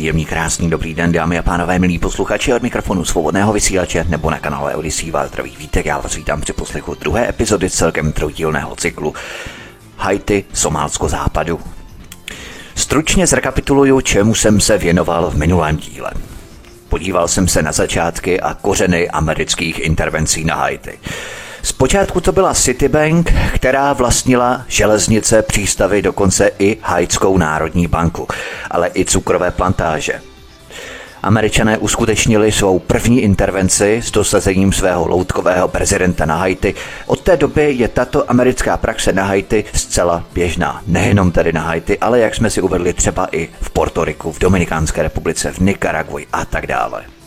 [0.00, 4.38] Příjemný, krásný, dobrý den, dámy a pánové, milí posluchači od mikrofonu svobodného vysílače nebo na
[4.38, 5.86] kanále Odyssey Valtrový vítek.
[5.86, 9.14] Já vás vítám při poslechu druhé epizody celkem trojdílného cyklu
[9.96, 11.60] Haiti, Somálsko západu.
[12.74, 16.10] Stručně zrekapituluju, čemu jsem se věnoval v minulém díle.
[16.88, 20.98] Podíval jsem se na začátky a kořeny amerických intervencí na Haiti.
[21.62, 28.28] Zpočátku to byla Citibank, která vlastnila železnice, přístavy, dokonce i Haitskou národní banku,
[28.70, 30.20] ale i cukrové plantáže.
[31.22, 36.74] Američané uskutečnili svou první intervenci s dosazením svého loutkového prezidenta na Haiti.
[37.06, 40.82] Od té doby je tato americká praxe na Haiti zcela běžná.
[40.86, 45.02] Nejenom tedy na Haiti, ale jak jsme si uvedli třeba i v Portoriku, v Dominikánské
[45.02, 47.19] republice, v Nikaraguji a tak dále.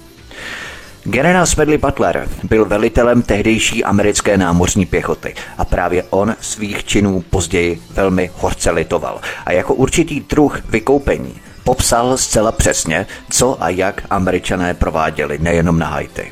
[1.06, 7.82] Generál Smedley Butler byl velitelem tehdejší americké námořní pěchoty a právě on svých činů později
[7.90, 14.73] velmi horce litoval a jako určitý druh vykoupení popsal zcela přesně, co a jak američané
[14.73, 16.32] prováděli nejenom na Haiti.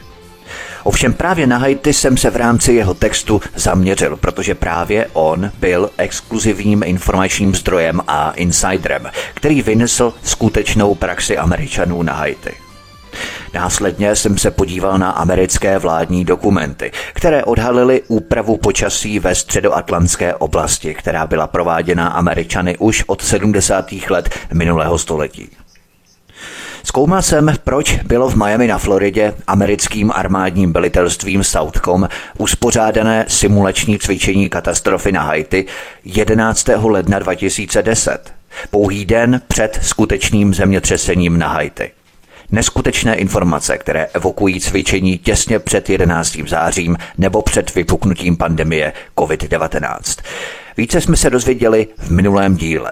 [0.83, 5.89] Ovšem právě na Haiti jsem se v rámci jeho textu zaměřil, protože právě on byl
[5.97, 12.70] exkluzivním informačním zdrojem a insiderem, který vynesl skutečnou praxi Američanů na Haiti.
[13.53, 20.93] Následně jsem se podíval na americké vládní dokumenty, které odhalily úpravu počasí ve středoatlantské oblasti,
[20.93, 23.91] která byla prováděna Američany už od 70.
[24.09, 25.49] let minulého století.
[26.83, 34.49] Zkoumal jsem, proč bylo v Miami na Floridě americkým armádním velitelstvím Southcom uspořádané simulační cvičení
[34.49, 35.65] katastrofy na Haiti
[36.03, 36.69] 11.
[36.83, 38.33] ledna 2010,
[38.69, 41.91] pouhý den před skutečným zemětřesením na Haiti.
[42.51, 46.37] Neskutečné informace, které evokují cvičení těsně před 11.
[46.47, 50.21] zářím nebo před vypuknutím pandemie COVID-19.
[50.77, 52.91] Více jsme se dozvěděli v minulém díle.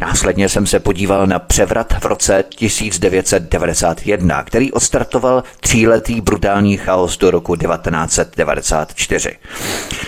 [0.00, 7.30] Následně jsem se podíval na převrat v roce 1991, který odstartoval tříletý brutální chaos do
[7.30, 9.36] roku 1994.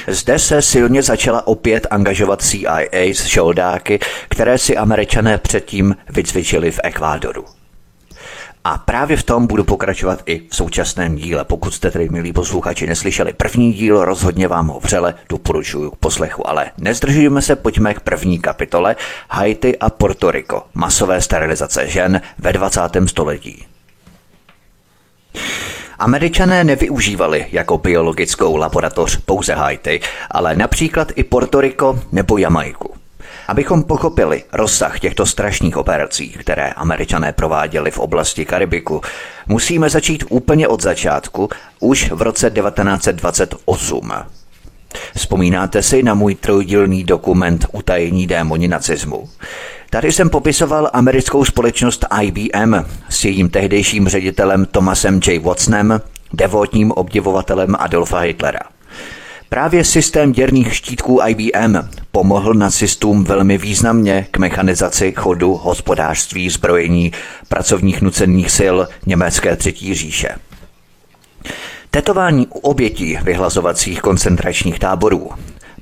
[0.08, 3.98] Zde se silně začala opět angažovat CIA s šoldáky,
[4.28, 7.55] které si američané předtím vycvičili v Ekvádoru.
[8.68, 11.44] A právě v tom budu pokračovat i v současném díle.
[11.44, 16.48] Pokud jste tedy, milí posluchači, neslyšeli první díl, rozhodně vám ho vřele doporučuju k poslechu.
[16.48, 18.96] Ale nezdržujeme se, pojďme k první kapitole
[19.30, 20.62] Haiti a Porto Rico.
[20.74, 22.80] Masové sterilizace žen ve 20.
[23.06, 23.66] století.
[25.98, 30.00] Američané nevyužívali jako biologickou laboratoř pouze Haiti,
[30.30, 33.05] ale například i Porto Rico nebo Jamajku.
[33.48, 39.00] Abychom pochopili rozsah těchto strašných operací, které američané prováděli v oblasti Karibiku,
[39.46, 41.48] musíme začít úplně od začátku,
[41.80, 44.12] už v roce 1928.
[45.16, 49.28] Vzpomínáte si na můj trojdílný dokument Utajení démoni nacismu?
[49.90, 52.74] Tady jsem popisoval americkou společnost IBM
[53.08, 55.38] s jejím tehdejším ředitelem Thomasem J.
[55.38, 56.00] Watsonem,
[56.32, 58.75] devotním obdivovatelem Adolfa Hitlera.
[59.48, 61.76] Právě systém děrných štítků IBM
[62.12, 67.12] pomohl nacistům velmi významně k mechanizaci chodu hospodářství, zbrojení,
[67.48, 68.76] pracovních nucených sil
[69.06, 70.28] německé třetí říše.
[71.90, 75.30] Tetování u obětí vyhlazovacích koncentračních táborů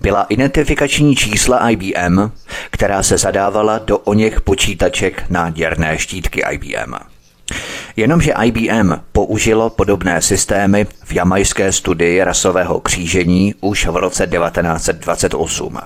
[0.01, 2.31] byla identifikační čísla IBM,
[2.71, 7.14] která se zadávala do o něch počítaček na děrné štítky IBM.
[7.97, 15.79] Jenomže IBM použilo podobné systémy v jamajské studii rasového křížení už v roce 1928.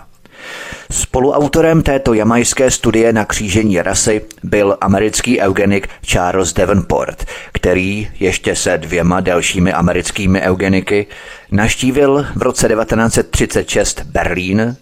[0.91, 8.78] Spoluautorem této jamajské studie na křížení rasy byl americký eugenik Charles Davenport, který ještě se
[8.78, 11.06] dvěma dalšími americkými eugeniky
[11.50, 14.76] naštívil v roce 1936 Berlín,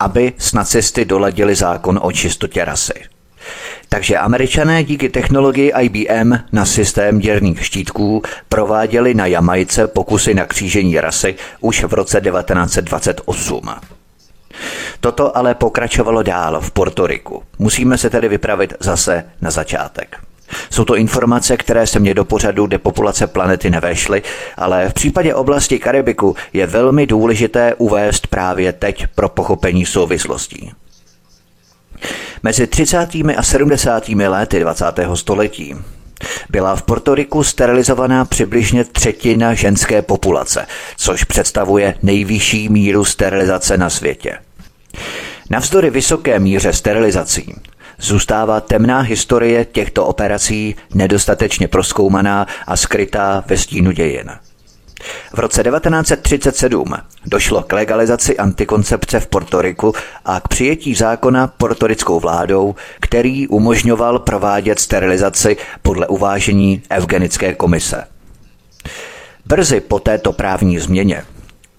[0.00, 3.15] aby s nacisty doladili zákon o čistotě rasy.
[3.88, 11.00] Takže američané díky technologii IBM na systém děrných štítků prováděli na Jamajce pokusy na křížení
[11.00, 13.70] rasy už v roce 1928.
[15.00, 17.42] Toto ale pokračovalo dál v Portoriku.
[17.58, 20.16] Musíme se tedy vypravit zase na začátek.
[20.70, 24.22] Jsou to informace, které se mě do pořadu depopulace planety nevešly,
[24.56, 30.72] ale v případě oblasti Karibiku je velmi důležité uvést právě teď pro pochopení souvislostí.
[32.42, 33.08] Mezi 30.
[33.36, 34.08] a 70.
[34.08, 34.84] lety 20.
[35.14, 35.74] století
[36.50, 40.66] byla v Portoriku sterilizovaná přibližně třetina ženské populace,
[40.96, 44.38] což představuje nejvyšší míru sterilizace na světě.
[45.50, 47.54] Navzdory vysoké míře sterilizací
[47.98, 54.30] zůstává temná historie těchto operací nedostatečně proskoumaná a skrytá ve stínu dějin.
[55.34, 56.94] V roce 1937
[57.26, 59.94] došlo k legalizaci antikoncepce v Portoriku
[60.24, 68.04] a k přijetí zákona portorickou vládou, který umožňoval provádět sterilizaci podle uvážení Eugenické komise.
[69.46, 71.22] Brzy po této právní změně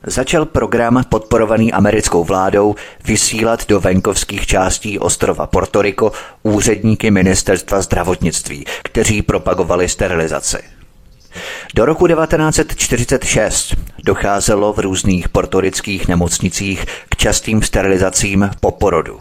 [0.04, 2.76] začal program podporovaný americkou vládou
[3.06, 6.12] vysílat do venkovských částí ostrova Portoriko
[6.44, 10.77] úředníky ministerstva zdravotnictví, kteří propagovali sterilizaci.
[11.75, 19.19] Do roku 1946 docházelo v různých portorických nemocnicích k častým sterilizacím po porodu.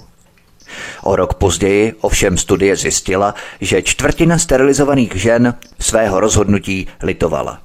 [1.02, 7.60] O rok později ovšem studie zjistila, že čtvrtina sterilizovaných žen svého rozhodnutí litovala.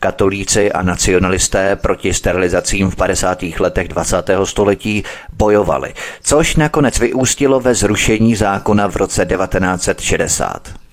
[0.00, 3.42] Katolíci a nacionalisté proti sterilizacím v 50.
[3.58, 4.30] letech 20.
[4.44, 10.85] století bojovali, což nakonec vyústilo ve zrušení zákona v roce 1960.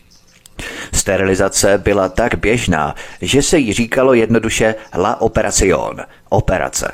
[0.94, 5.97] Sterilizace byla tak běžná, že se jí říkalo jednoduše La Operacion,
[6.29, 6.91] operace.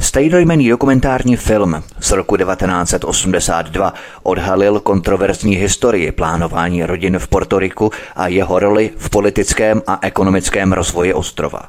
[0.00, 8.58] Stejnojmený dokumentární film z roku 1982 odhalil kontroverzní historii plánování rodin v Portoriku a jeho
[8.58, 11.62] roli v politickém a ekonomickém rozvoji ostrova.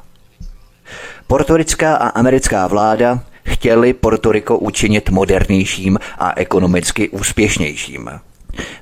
[1.26, 8.10] Portorická a americká vláda chtěli Portoriko učinit modernějším a ekonomicky úspěšnějším.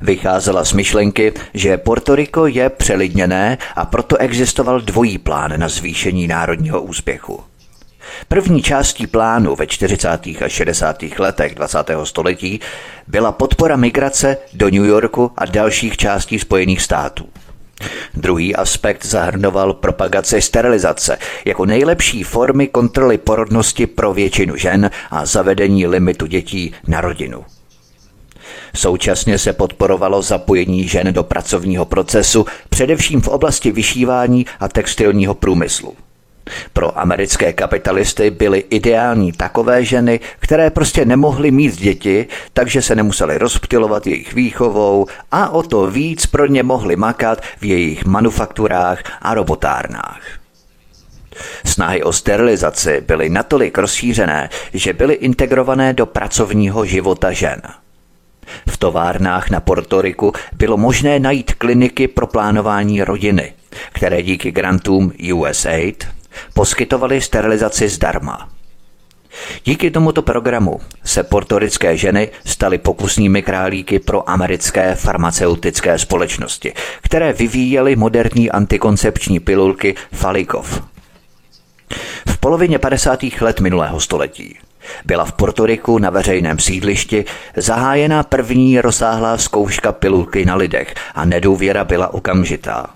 [0.00, 6.82] Vycházela z myšlenky, že Portoriko je přelidněné a proto existoval dvojí plán na zvýšení národního
[6.82, 7.40] úspěchu.
[8.28, 10.08] První částí plánu ve 40.
[10.44, 11.02] a 60.
[11.18, 11.78] letech 20.
[12.04, 12.60] století
[13.06, 17.28] byla podpora migrace do New Yorku a dalších částí Spojených států.
[18.14, 25.86] Druhý aspekt zahrnoval propagaci sterilizace jako nejlepší formy kontroly porodnosti pro většinu žen a zavedení
[25.86, 27.44] limitu dětí na rodinu.
[28.74, 35.94] Současně se podporovalo zapojení žen do pracovního procesu, především v oblasti vyšívání a textilního průmyslu.
[36.72, 43.38] Pro americké kapitalisty byly ideální takové ženy, které prostě nemohly mít děti, takže se nemuseli
[43.38, 49.34] rozptilovat jejich výchovou a o to víc pro ně mohly makat v jejich manufakturách a
[49.34, 50.20] robotárnách.
[51.64, 57.62] Snahy o sterilizaci byly natolik rozšířené, že byly integrované do pracovního života žen.
[58.68, 63.52] V továrnách na Portoriku bylo možné najít kliniky pro plánování rodiny,
[63.92, 66.06] které díky grantům USAID
[66.54, 68.48] poskytovali sterilizaci zdarma.
[69.64, 77.96] Díky tomuto programu se portorické ženy staly pokusnými králíky pro americké farmaceutické společnosti, které vyvíjely
[77.96, 80.82] moderní antikoncepční pilulky Falikov.
[82.28, 83.20] V polovině 50.
[83.40, 84.58] let minulého století
[85.04, 87.24] byla v Portoriku na veřejném sídlišti
[87.56, 92.86] zahájena první rozsáhlá zkouška pilulky na lidech a nedůvěra byla okamžitá.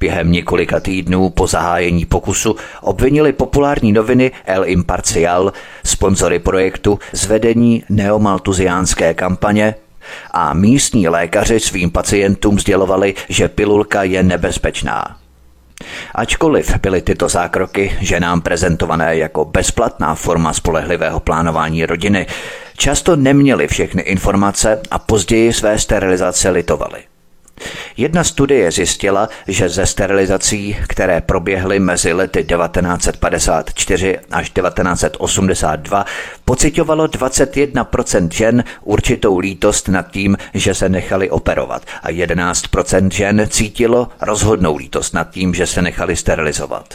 [0.00, 5.52] Během několika týdnů po zahájení pokusu obvinili populární noviny El Imparcial,
[5.84, 9.74] sponzory projektu, zvedení neomaltuziánské kampaně
[10.30, 15.19] a místní lékaři svým pacientům sdělovali, že pilulka je nebezpečná.
[16.14, 22.26] Ačkoliv byly tyto zákroky ženám prezentované jako bezplatná forma spolehlivého plánování rodiny,
[22.76, 27.09] často neměli všechny informace a později své sterilizace litovali.
[27.96, 36.04] Jedna studie zjistila, že ze sterilizací, které proběhly mezi lety 1954 až 1982,
[36.44, 44.08] pocitovalo 21% žen určitou lítost nad tím, že se nechali operovat a 11% žen cítilo
[44.20, 46.94] rozhodnou lítost nad tím, že se nechali sterilizovat.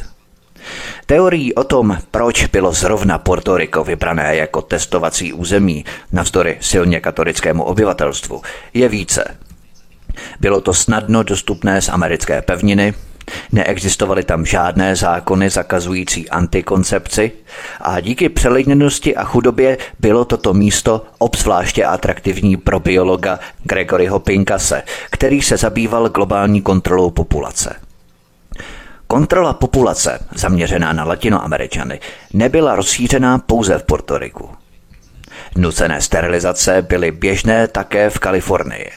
[1.05, 7.63] Teorií o tom, proč bylo zrovna Porto Rico vybrané jako testovací území navzdory silně katolickému
[7.63, 8.41] obyvatelstvu,
[8.73, 9.37] je více.
[10.39, 12.93] Bylo to snadno dostupné z americké pevniny,
[13.51, 17.31] Neexistovaly tam žádné zákony zakazující antikoncepci
[17.81, 25.41] a díky přelidněnosti a chudobě bylo toto místo obzvláště atraktivní pro biologa Gregoryho Pinkase, který
[25.41, 27.75] se zabýval globální kontrolou populace.
[29.07, 31.99] Kontrola populace, zaměřená na latinoameričany,
[32.33, 34.49] nebyla rozšířená pouze v Portoriku.
[35.57, 38.91] Nucené sterilizace byly běžné také v Kalifornii.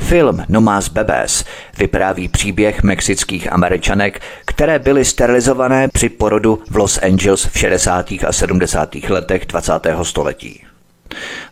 [0.00, 1.44] Film Nomás Bebes
[1.78, 8.12] vypráví příběh mexických američanek, které byly sterilizované při porodu v Los Angeles v 60.
[8.26, 8.94] a 70.
[8.94, 9.72] letech 20.
[10.02, 10.64] století.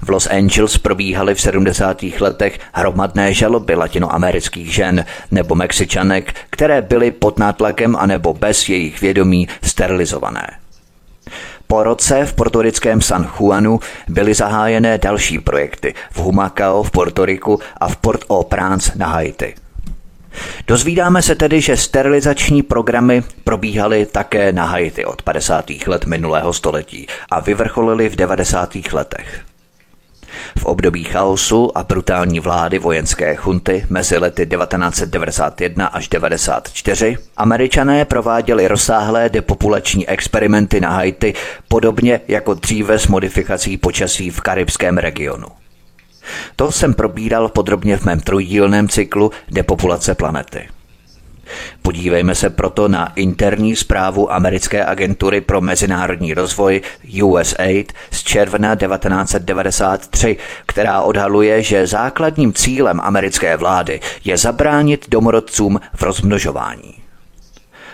[0.02, 2.02] V Los Angeles probíhaly v 70.
[2.20, 9.48] letech hromadné žaloby latinoamerických žen nebo mexičanek, které byly pod nátlakem anebo bez jejich vědomí
[9.62, 10.46] sterilizované.
[11.70, 17.88] Po roce v portorickém San Juanu byly zahájené další projekty v Humacao v Portoriku a
[17.88, 19.54] v Port-au-Prince na Haiti.
[20.66, 25.70] Dozvídáme se tedy, že sterilizační programy probíhaly také na Haiti od 50.
[25.86, 28.76] let minulého století a vyvrcholily v 90.
[28.92, 29.49] letech.
[30.58, 38.68] V období chaosu a brutální vlády vojenské chunty mezi lety 1991 až 1994 američané prováděli
[38.68, 41.34] rozsáhlé depopulační experimenty na Haiti
[41.68, 45.48] podobně jako dříve s modifikací počasí v karibském regionu.
[46.56, 50.68] To jsem probíral podrobně v mém trojdílném cyklu Depopulace planety.
[51.82, 56.80] Podívejme se proto na interní zprávu americké agentury pro mezinárodní rozvoj
[57.22, 66.02] USAID z června 1993, která odhaluje, že základním cílem americké vlády je zabránit domorodcům v
[66.02, 66.94] rozmnožování.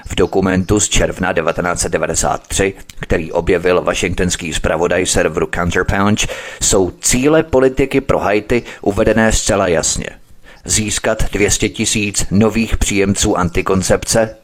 [0.08, 6.20] V dokumentu z června 1993, který objevil washingtonský zpravodaj serveru Counterpunch,
[6.62, 10.06] jsou cíle politiky pro Haiti uvedené zcela jasně–
[10.66, 14.36] získat 200 tisíc nových příjemců antikoncepce,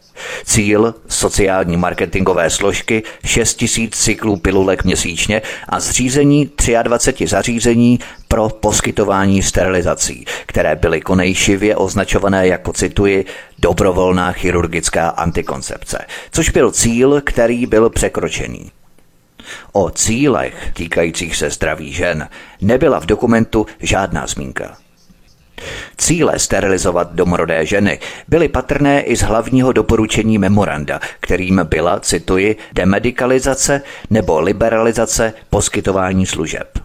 [0.45, 6.51] Cíl sociální marketingové složky 6 tisíc cyklů pilulek měsíčně a zřízení
[6.83, 7.99] 23 zařízení
[8.29, 13.25] pro poskytování sterilizací, které byly konejšivě označované jako, cituji,
[13.59, 15.99] dobrovolná chirurgická antikoncepce,
[16.31, 18.71] což byl cíl, který byl překročený.
[19.73, 22.29] O cílech týkajících se zdraví žen
[22.61, 24.82] nebyla v dokumentu žádná zmínka.
[25.97, 33.83] Cíle sterilizovat domorodé ženy byly patrné i z hlavního doporučení memoranda, kterým byla, cituji, demedikalizace
[34.11, 36.79] nebo liberalizace poskytování služeb.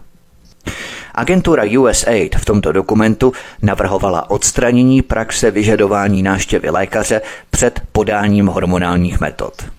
[1.14, 3.32] Agentura USAID v tomto dokumentu
[3.62, 7.20] navrhovala odstranění praxe vyžadování náštěvy lékaře
[7.50, 9.77] před podáním hormonálních metod.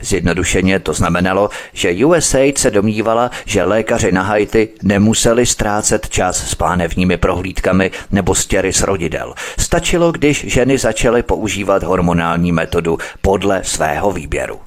[0.00, 6.54] Zjednodušeně to znamenalo, že USAID se domnívala, že lékaři na Haiti nemuseli ztrácet čas s
[6.54, 9.34] pánevními prohlídkami nebo stěry s rodidel.
[9.58, 14.60] Stačilo, když ženy začaly používat hormonální metodu podle svého výběru.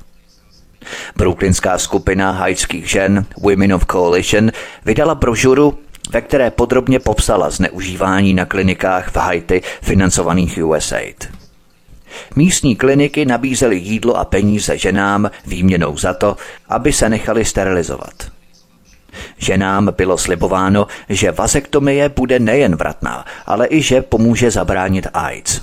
[1.16, 4.52] Brooklynská skupina haitských žen Women of Coalition
[4.86, 11.39] vydala brožuru ve které podrobně popsala zneužívání na klinikách v Haiti financovaných USAID.
[12.36, 16.38] Místní kliniky nabízely jídlo a peníze ženám výměnou za to,
[16.70, 18.32] aby se nechali sterilizovat.
[19.38, 25.62] Ženám bylo slibováno, že vazektomie bude nejen vratná, ale i že pomůže zabránit AIDS.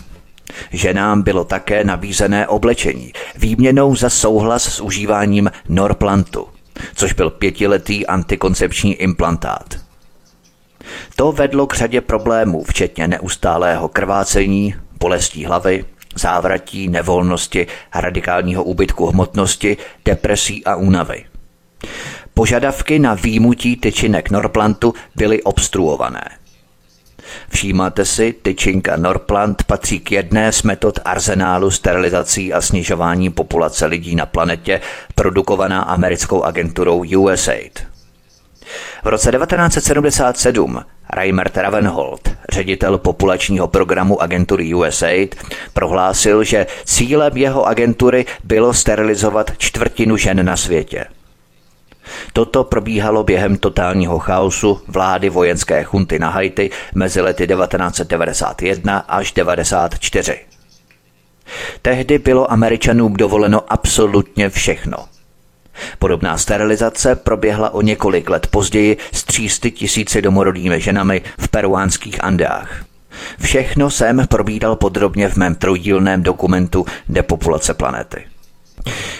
[0.73, 6.47] Ženám bylo také nabízené oblečení, výměnou za souhlas s užíváním Norplantu,
[6.95, 9.75] což byl pětiletý antikoncepční implantát.
[11.17, 15.85] To vedlo k řadě problémů, včetně neustálého krvácení, bolestí hlavy,
[16.19, 21.25] závratí, nevolnosti, radikálního úbytku hmotnosti, depresí a únavy.
[22.35, 26.23] Požadavky na výjimutí tyčinek Norplantu byly obstruované.
[27.49, 34.17] Všímáte si, tyčinka Norplant patří k jedné z metod arzenálu sterilizací a snižování populace lidí
[34.17, 34.81] na planetě,
[35.15, 37.87] produkovaná americkou agenturou USAID.
[39.05, 45.35] V roce 1977 Reimert Ravenhold, ředitel populačního programu agentury USAID,
[45.73, 51.05] prohlásil, že cílem jeho agentury bylo sterilizovat čtvrtinu žen na světě.
[52.33, 60.41] Toto probíhalo během totálního chaosu vlády vojenské chunty na Haiti mezi lety 1991 až 1994.
[61.83, 64.97] Tehdy bylo Američanům dovoleno absolutně všechno–
[65.99, 72.85] Podobná sterilizace proběhla o několik let později s 300 tisíci domorodými ženami v peruánských Andách.
[73.41, 78.25] Všechno jsem probídal podrobně v mém trojdílném dokumentu Depopulace planety.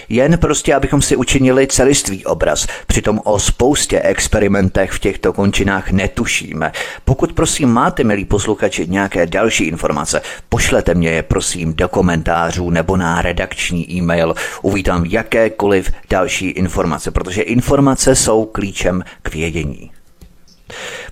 [0.09, 2.67] Jen prostě, abychom si učinili celistvý obraz.
[2.87, 6.71] Přitom o spoustě experimentech v těchto končinách netušíme.
[7.05, 12.97] Pokud prosím máte, milí posluchači, nějaké další informace, pošlete mě je prosím do komentářů nebo
[12.97, 14.35] na redakční e-mail.
[14.61, 19.91] Uvítám jakékoliv další informace, protože informace jsou klíčem k vědění.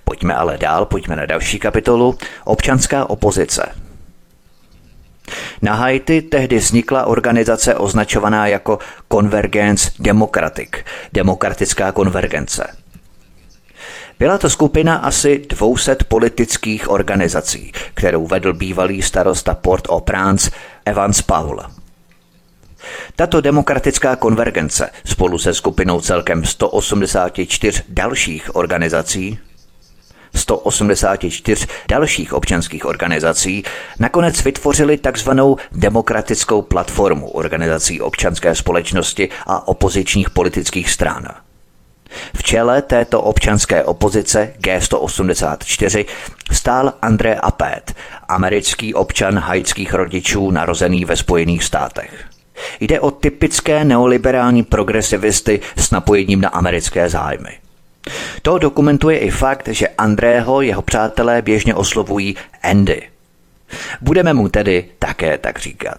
[0.04, 2.18] Pojďme ale dál, pojďme na další kapitolu.
[2.44, 3.85] Občanská opozice.
[5.62, 8.78] Na Haiti tehdy vznikla organizace označovaná jako
[9.12, 10.70] Convergence Democratic,
[11.12, 12.76] demokratická konvergence.
[14.18, 20.50] Byla to skupina asi 200 politických organizací, kterou vedl bývalý starosta Port-au-Prince
[20.84, 21.62] Evans Paul.
[23.16, 29.38] Tato demokratická konvergence spolu se skupinou celkem 184 dalších organizací
[30.36, 33.64] 184 dalších občanských organizací
[33.98, 41.28] nakonec vytvořili takzvanou demokratickou platformu organizací občanské společnosti a opozičních politických stran–
[42.34, 46.04] V čele této občanské opozice G184
[46.52, 47.94] stál André Apet,
[48.28, 52.24] americký občan haitských rodičů narozený ve Spojených státech.
[52.80, 57.65] Jde o typické neoliberální progresivisty s napojením na americké zájmy.
[58.42, 63.02] To dokumentuje i fakt, že Andrého jeho přátelé běžně oslovují Andy.
[64.00, 65.98] Budeme mu tedy také tak říkat.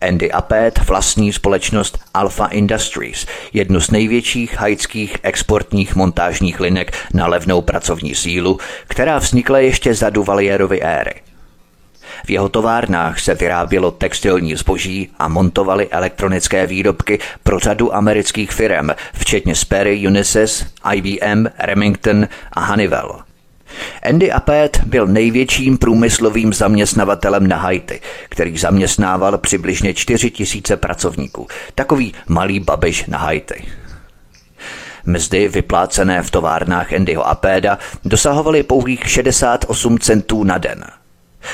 [0.00, 7.62] Andy Apet vlastní společnost Alpha Industries, jednu z největších haitských exportních montážních linek na levnou
[7.62, 11.14] pracovní sílu, která vznikla ještě za Duvalierovy éry.
[12.24, 18.90] V jeho továrnách se vyrábělo textilní zboží a montovali elektronické výrobky pro řadu amerických firm,
[19.14, 23.20] včetně Sperry Unisys, IBM, Remington a Honeywell.
[24.02, 31.46] Andy Apet byl největším průmyslovým zaměstnavatelem na Haiti, který zaměstnával přibližně 4 tisíce pracovníků.
[31.74, 33.64] Takový malý babiš na Haiti.
[35.06, 40.84] Mzdy vyplácené v továrnách Andyho Apéda dosahovaly pouhých 68 centů na den.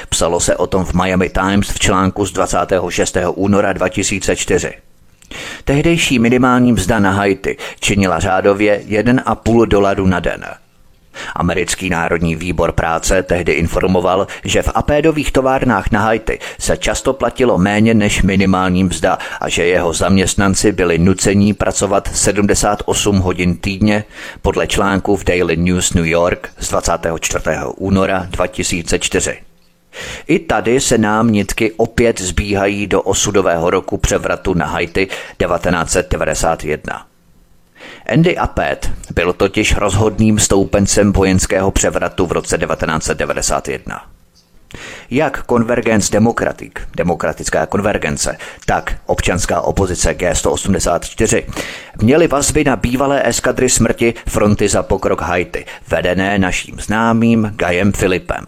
[0.09, 3.17] Psalo se o tom v Miami Times v článku z 26.
[3.35, 4.73] února 2004.
[5.65, 10.45] Tehdejší minimální mzda na Haiti činila řádově 1,5 dolaru na den–
[11.35, 17.59] Americký národní výbor práce tehdy informoval, že v apédových továrnách na Haiti se často platilo
[17.59, 24.05] méně než minimální mzda a že jeho zaměstnanci byli nucení pracovat 78 hodin týdně
[24.43, 27.45] podle článku v Daily News New York z 24.
[27.77, 29.54] února 2004.
[30.27, 37.07] I tady se nám nitky opět zbíhají do osudového roku převratu na Haiti 1991.
[38.13, 44.03] Andy Apet byl totiž rozhodným stoupencem vojenského převratu v roce 1991.
[45.11, 48.37] Jak Convergence Democratic, demokratická konvergence,
[48.67, 51.43] tak občanská opozice G184
[52.03, 58.45] měli vazby na bývalé eskadry smrti fronty za pokrok Haiti, vedené naším známým Gajem Filipem.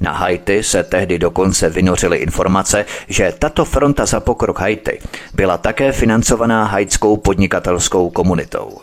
[0.00, 4.98] Na Haiti se tehdy dokonce vynořily informace, že tato fronta za pokrok Haiti
[5.34, 8.78] byla také financovaná haitskou podnikatelskou komunitou.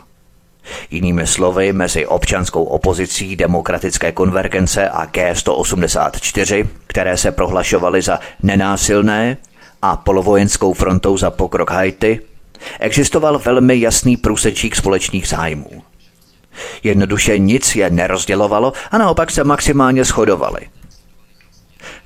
[0.92, 9.38] Jinými slovy, mezi občanskou opozicí demokratické konvergence a G184, které se prohlašovaly za nenásilné,
[9.82, 12.20] a polovojenskou frontou za pokrok Haiti,
[12.80, 15.84] existoval velmi jasný průsečík společných zájmů.
[16.84, 20.60] Jednoduše nic je nerozdělovalo a naopak se maximálně shodovali–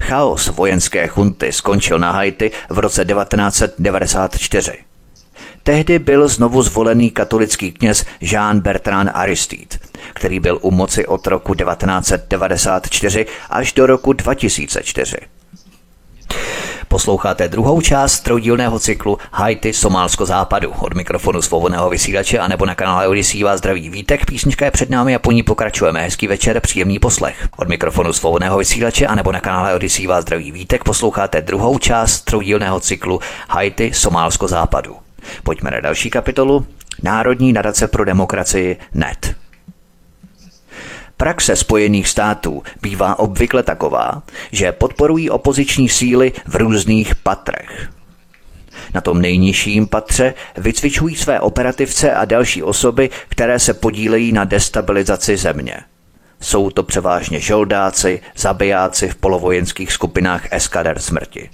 [0.07, 4.77] Chaos vojenské chunty skončil na Haiti v roce 1994.
[5.63, 9.77] Tehdy byl znovu zvolený katolický kněz Jean Bertrand Aristide,
[10.13, 15.17] který byl u moci od roku 1994 až do roku 2004.
[16.93, 20.71] Posloucháte druhou část troudílného cyklu Haiti Somálsko západu.
[20.79, 24.25] Od mikrofonu svobodného vysílače a nebo na kanále Odisí vás zdraví vítek.
[24.25, 26.01] Písnička je před námi a po ní pokračujeme.
[26.01, 27.47] Hezký večer, příjemný poslech.
[27.57, 30.83] Od mikrofonu svobodného vysílače a nebo na kanále Odisí vás zdraví vítek.
[30.83, 34.95] Posloucháte druhou část troudílného cyklu Haiti Somálsko západu.
[35.43, 36.65] Pojďme na další kapitolu.
[37.03, 39.42] Národní nadace pro demokracii NET.
[41.23, 47.89] Praxe Spojených států bývá obvykle taková, že podporují opoziční síly v různých patrech.
[48.93, 55.37] Na tom nejnižším patře vycvičují své operativce a další osoby, které se podílejí na destabilizaci
[55.37, 55.77] země.
[56.41, 61.49] Jsou to převážně žoldáci, zabijáci v polovojenských skupinách eskader smrti.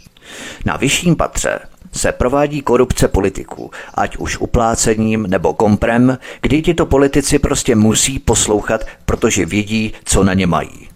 [0.65, 1.59] Na vyšším patře
[1.93, 8.85] se provádí korupce politiků, ať už uplácením nebo komprem, kdy tito politici prostě musí poslouchat,
[9.05, 10.89] protože vědí, co na ně mají.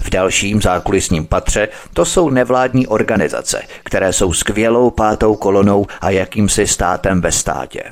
[0.00, 6.66] V dalším zákulisním patře to jsou nevládní organizace, které jsou skvělou pátou kolonou a jakýmsi
[6.66, 7.82] státem ve státě.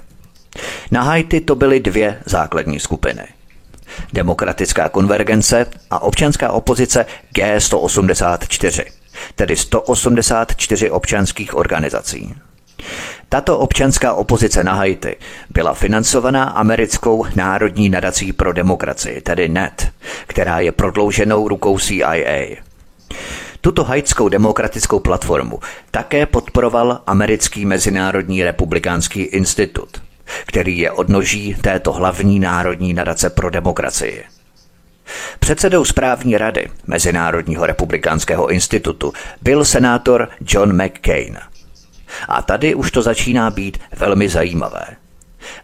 [0.91, 3.23] Na Haiti to byly dvě základní skupiny.
[4.13, 8.98] Demokratická konvergence a občanská opozice G184
[9.35, 12.35] tedy 184 občanských organizací.
[13.29, 15.17] Tato občanská opozice na Haiti
[15.51, 19.89] byla financovaná americkou národní nadací pro demokracii, tedy NET,
[20.27, 22.57] která je prodlouženou rukou CIA.
[23.61, 30.03] Tuto haitskou demokratickou platformu také podporoval americký Mezinárodní republikánský institut,
[30.47, 34.25] který je odnoží této hlavní národní nadace pro demokracii.
[35.39, 41.39] Předsedou správní rady Mezinárodního republikánského institutu byl senátor John McCain.
[42.29, 44.87] A tady už to začíná být velmi zajímavé.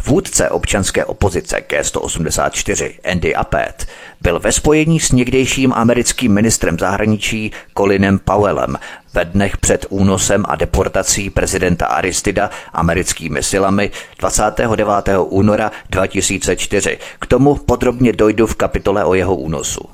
[0.07, 3.87] Vůdce občanské opozice G184 Andy Appet
[4.21, 8.79] byl ve spojení s někdejším americkým ministrem zahraničí Colinem Powellem
[9.15, 14.89] ve dnech před únosem a deportací prezidenta Aristida americkými silami 29.
[15.19, 16.99] února 2004.
[17.21, 19.89] K tomu podrobně dojdu v kapitole o jeho únosu.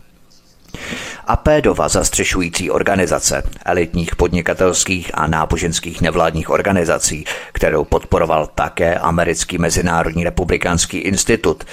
[1.31, 10.99] Apédova zastřešující organizace elitních podnikatelských a náboženských nevládních organizací, kterou podporoval také americký Mezinárodní republikánský
[10.99, 11.65] institut,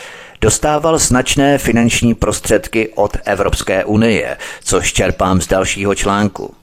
[0.42, 6.56] dostával značné finanční prostředky od Evropské unie, což čerpám z dalšího článku.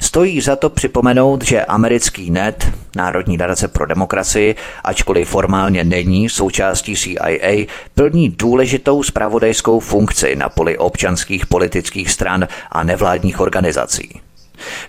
[0.00, 6.96] Stojí za to připomenout, že americký NET, Národní nadace pro demokracii, ačkoliv formálně není součástí
[6.96, 14.25] CIA, plní důležitou spravodajskou funkci na poli občanských politických stran a nevládních organizací.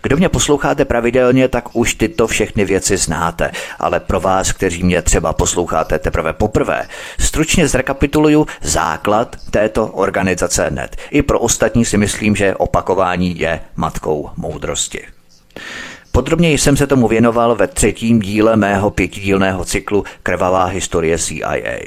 [0.04, 5.02] Kdo mě posloucháte pravidelně, tak už tyto všechny věci znáte, ale pro vás, kteří mě
[5.02, 6.88] třeba posloucháte teprve poprvé,
[7.20, 10.96] stručně zrekapituluju základ této organizace NET.
[11.12, 15.02] I pro ostatní si myslím, že opakování je matkou moudrosti.
[16.12, 21.80] Podrobněji jsem se tomu věnoval ve třetím díle mého pětidílného cyklu Krvavá historie CIA.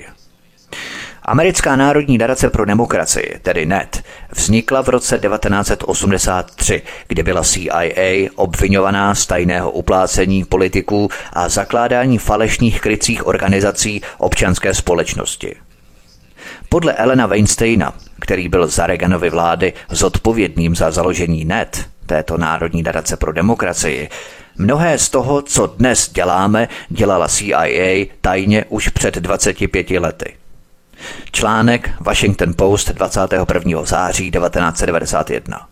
[1.22, 4.02] Americká národní nadace pro demokracii, tedy NET,
[4.32, 12.80] vznikla v roce 1983, kdy byla CIA obvinovaná z tajného uplácení politiků a zakládání falešných
[12.80, 15.56] krycích organizací občanské společnosti.
[16.68, 23.16] Podle Elena Weinsteina, který byl za Reaganovy vlády zodpovědným za založení NET, této Národní nadace
[23.16, 24.08] pro demokracii,
[24.58, 30.39] Mnohé z toho, co dnes děláme, dělala CIA tajně už před 25 lety.
[31.32, 33.84] Článek Washington Post 21.
[33.84, 35.66] září 1991.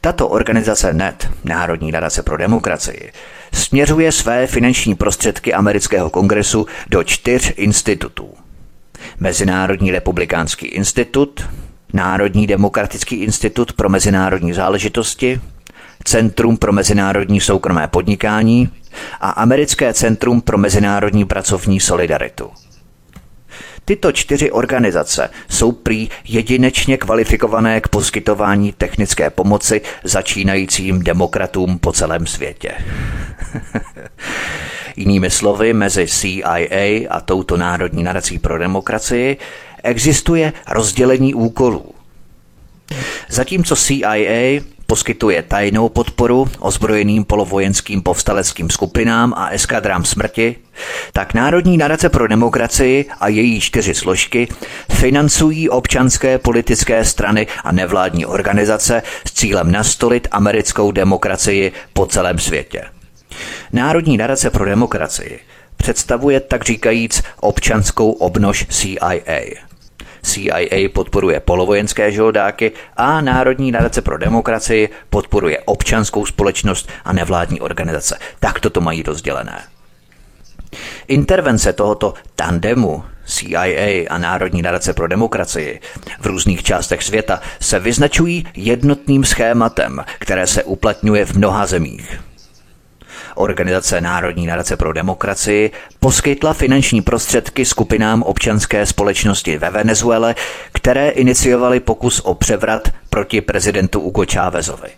[0.00, 3.12] Tato organizace NET, Národní nadace pro demokracii,
[3.52, 8.34] směřuje své finanční prostředky amerického kongresu do čtyř institutů.
[9.20, 11.48] Mezinárodní republikánský institut,
[11.92, 15.40] Národní demokratický institut pro mezinárodní záležitosti,
[16.04, 18.68] Centrum pro mezinárodní soukromé podnikání
[19.20, 22.50] a Americké centrum pro mezinárodní pracovní solidaritu.
[23.84, 32.26] Tyto čtyři organizace jsou prý jedinečně kvalifikované k poskytování technické pomoci začínajícím demokratům po celém
[32.26, 32.72] světě.
[34.96, 39.36] Jinými slovy, mezi CIA a touto Národní nadací pro demokracii
[39.82, 41.94] existuje rozdělení úkolů.
[43.28, 50.56] Zatímco CIA poskytuje tajnou podporu ozbrojeným polovojenským povstaleckým skupinám a eskadrám smrti,
[51.12, 54.48] tak Národní nadace pro demokracii a její čtyři složky
[54.92, 62.82] financují občanské politické strany a nevládní organizace s cílem nastolit americkou demokracii po celém světě.
[63.72, 65.40] Národní nadace pro demokracii
[65.76, 69.64] představuje tak říkajíc občanskou obnož CIA.
[70.24, 78.18] CIA podporuje polovojenské žoldáky a Národní nadace pro demokracii podporuje občanskou společnost a nevládní organizace.
[78.40, 79.62] Tak to mají rozdělené.
[81.08, 85.80] Intervence tohoto tandemu CIA a Národní nadace pro demokracii
[86.20, 92.20] v různých částech světa se vyznačují jednotným schématem, které se uplatňuje v mnoha zemích.
[93.34, 95.70] Organizace Národní nadace pro demokracii
[96.00, 100.34] poskytla finanční prostředky skupinám občanské společnosti ve Venezuele,
[100.72, 104.88] které iniciovaly pokus o převrat proti prezidentu Hugo Chávezovi.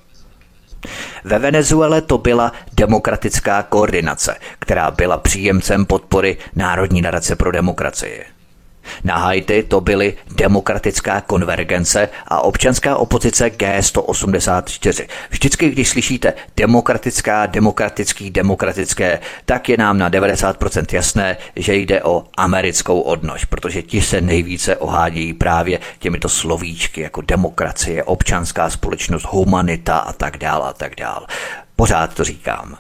[1.25, 8.36] Ve Venezuele to byla demokratická koordinace, která byla příjemcem podpory Národní nadace pro demokracii.
[9.05, 15.07] Na Haiti to byly demokratická konvergence a občanská opozice G184.
[15.31, 22.25] Vždycky, když slyšíte demokratická, demokratický, demokratické, tak je nám na 90% jasné, že jde o
[22.37, 29.99] americkou odnož, protože ti se nejvíce ohádějí právě těmito slovíčky jako demokracie, občanská společnost, humanita
[29.99, 31.27] a tak dál a tak dál.
[31.77, 32.77] Pořád to říkám.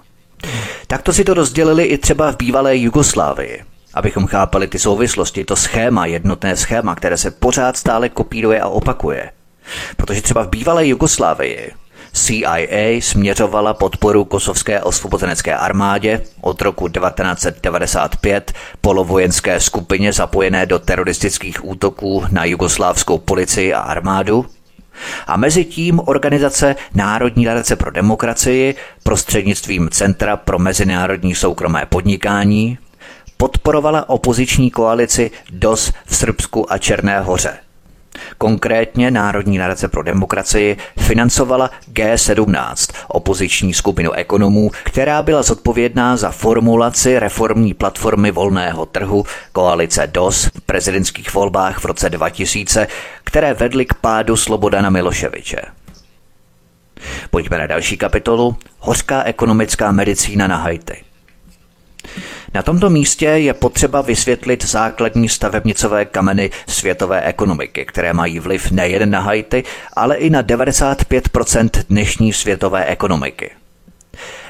[0.86, 6.06] Takto si to rozdělili i třeba v bývalé Jugoslávii abychom chápali ty souvislosti, to schéma,
[6.06, 9.30] jednotné schéma, které se pořád stále kopíruje a opakuje.
[9.96, 11.72] Protože třeba v bývalé Jugoslávii
[12.12, 22.24] CIA směřovala podporu kosovské osvobozenecké armádě od roku 1995 polovojenské skupině zapojené do teroristických útoků
[22.30, 24.46] na jugoslávskou policii a armádu
[25.26, 32.78] a mezi tím organizace Národní nadace pro demokracii prostřednictvím Centra pro mezinárodní soukromé podnikání
[33.36, 37.58] podporovala opoziční koalici DOS v Srbsku a Černé hoře.
[38.38, 47.18] Konkrétně Národní nadace pro demokracii financovala G17, opoziční skupinu ekonomů, která byla zodpovědná za formulaci
[47.18, 52.86] reformní platformy volného trhu koalice DOS v prezidentských volbách v roce 2000,
[53.24, 55.62] které vedly k pádu Slobodana Miloševiče.
[57.30, 58.56] Pojďme na další kapitolu.
[58.78, 60.96] Hořká ekonomická medicína na Haiti.
[62.56, 69.10] Na tomto místě je potřeba vysvětlit základní stavebnicové kameny světové ekonomiky, které mají vliv nejen
[69.10, 73.50] na Haiti, ale i na 95% dnešní světové ekonomiky.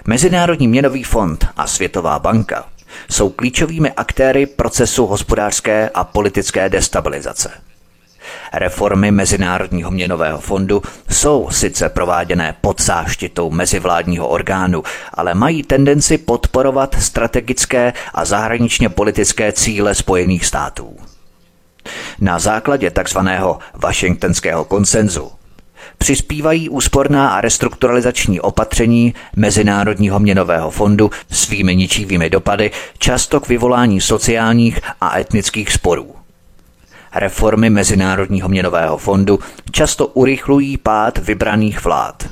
[0.04, 2.68] Mezinárodní měnový fond a Světová banka
[3.10, 7.50] jsou klíčovými aktéry procesu hospodářské a politické destabilizace.
[8.52, 14.82] Reformy Mezinárodního měnového fondu jsou sice prováděné pod záštitou mezivládního orgánu,
[15.14, 20.96] ale mají tendenci podporovat strategické a zahraničně politické cíle Spojených států.
[22.20, 23.18] Na základě tzv.
[23.74, 25.32] Washingtonského konsenzu
[25.98, 34.80] přispívají úsporná a restrukturalizační opatření Mezinárodního měnového fondu svými ničivými dopady často k vyvolání sociálních
[35.00, 36.25] a etnických sporů.
[37.18, 39.38] Reformy Mezinárodního měnového fondu
[39.70, 42.28] často urychlují pád vybraných vlád.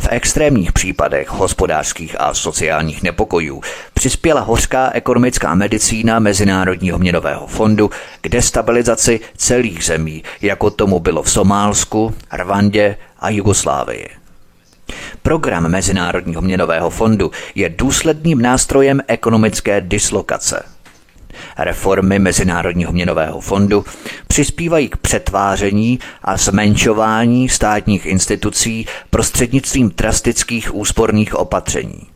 [0.00, 3.62] V extrémních případech hospodářských a sociálních nepokojů
[3.94, 11.30] přispěla hořká ekonomická medicína Mezinárodního měnového fondu k destabilizaci celých zemí, jako tomu bylo v
[11.30, 14.08] Somálsku, Rwandě a Jugoslávii.
[15.22, 20.62] Program Mezinárodního měnového fondu je důsledným nástrojem ekonomické dislokace–
[21.58, 23.84] Reformy Mezinárodního měnového fondu
[24.26, 32.12] přispívají k přetváření a zmenšování státních institucí prostřednictvím drastických úsporných opatření.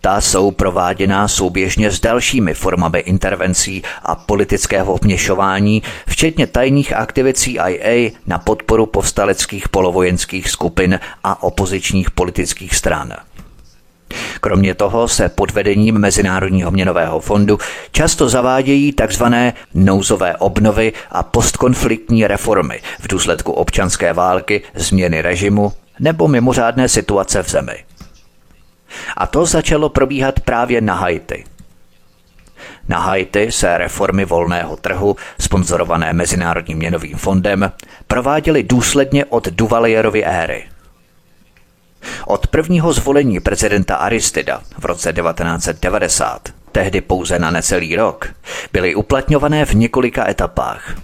[0.00, 8.10] Ta jsou prováděná souběžně s dalšími formami intervencí a politického vměšování, včetně tajných aktivit CIA
[8.26, 13.12] na podporu povstaleckých polovojenských skupin a opozičních politických stran.
[14.40, 17.58] Kromě toho se pod vedením Mezinárodního měnového fondu
[17.92, 19.24] často zavádějí tzv.
[19.74, 27.50] nouzové obnovy a postkonfliktní reformy v důsledku občanské války, změny režimu nebo mimořádné situace v
[27.50, 27.84] zemi.
[29.16, 31.44] A to začalo probíhat právě na Haiti.
[32.88, 37.72] Na Haiti se reformy volného trhu, sponzorované Mezinárodním měnovým fondem,
[38.06, 40.64] prováděly důsledně od Duvalierovy éry–
[42.26, 48.28] od prvního zvolení prezidenta Aristida v roce 1990, tehdy pouze na necelý rok,
[48.72, 50.94] byly uplatňované v několika etapách.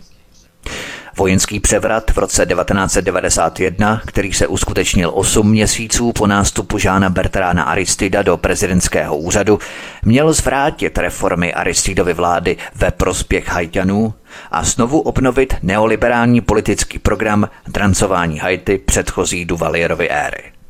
[1.16, 8.22] Vojenský převrat v roce 1991, který se uskutečnil 8 měsíců po nástupu Žána Bertrána Aristida
[8.22, 9.58] do prezidentského úřadu,
[10.02, 14.14] měl zvrátit reformy Aristidovy vlády ve prospěch Haitianů
[14.50, 20.61] a znovu obnovit neoliberální politický program drancování Haiti předchozí Duvalierovy éry.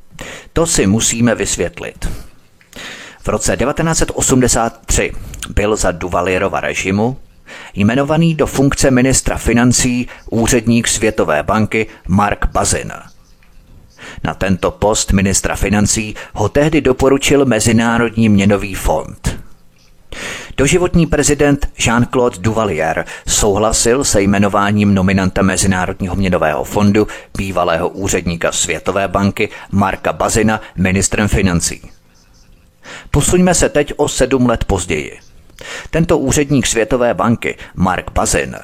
[0.52, 2.08] To si musíme vysvětlit.
[3.22, 5.12] V roce 1983
[5.54, 7.16] byl za Duvalierova režimu
[7.74, 12.92] jmenovaný do funkce ministra financí úředník Světové banky Mark Bazin.
[14.24, 19.41] Na tento post ministra financí ho tehdy doporučil Mezinárodní měnový fond.
[20.56, 27.06] Doživotní prezident Jean-Claude Duvalier souhlasil se jmenováním nominanta Mezinárodního měnového fondu,
[27.38, 31.90] bývalého úředníka Světové banky Marka Bazina ministrem financí.
[33.10, 35.18] Posuňme se teď o sedm let později.
[35.90, 38.56] Tento úředník Světové banky, Mark Bazin,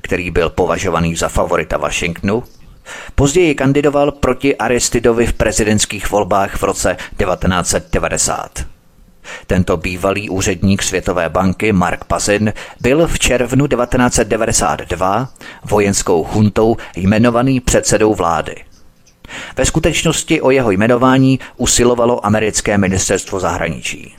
[0.00, 2.44] který byl považovaný za favorita Washingtonu,
[3.14, 8.77] později kandidoval proti Aristidovi v prezidentských volbách v roce 1990.
[9.46, 15.28] Tento bývalý úředník Světové banky Mark Pazin byl v červnu 1992
[15.64, 18.56] vojenskou chuntou jmenovaný předsedou vlády.
[19.56, 24.16] Ve skutečnosti o jeho jmenování usilovalo americké ministerstvo zahraničí.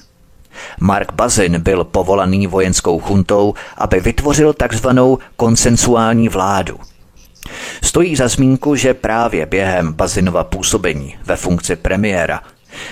[0.79, 6.79] Mark Bazin byl povolaný vojenskou chuntou, aby vytvořil takzvanou konsensuální vládu.
[7.83, 12.41] Stojí za zmínku, že právě během Bazinova působení ve funkci premiéra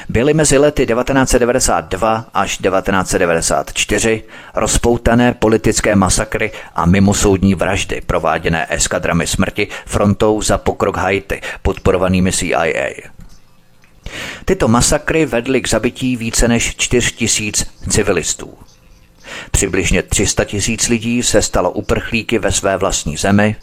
[0.10, 4.23] byly mezi lety 1992 až 1994
[4.56, 12.89] rozpoutané politické masakry a mimosoudní vraždy prováděné eskadrami smrti frontou za pokrok Haiti, podporovanými CIA.
[14.45, 18.58] Tyto masakry vedly k zabití více než 4 tisíc civilistů.
[19.52, 23.56] Přibližně 300 tisíc lidí se stalo uprchlíky ve své vlastní zemi,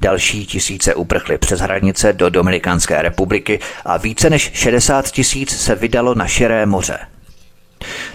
[0.00, 6.14] další tisíce uprchly přes hranice do Dominikánské republiky a více než 60 tisíc se vydalo
[6.14, 6.98] na Širé moře.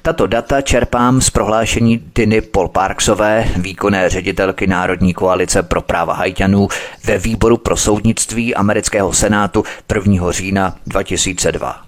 [0.01, 6.67] Tato data čerpám z prohlášení Diny Paul Parksové, výkonné ředitelky Národní koalice pro práva hajťanů
[7.03, 9.63] ve výboru pro soudnictví amerického senátu
[9.95, 10.31] 1.
[10.31, 11.84] října 2002.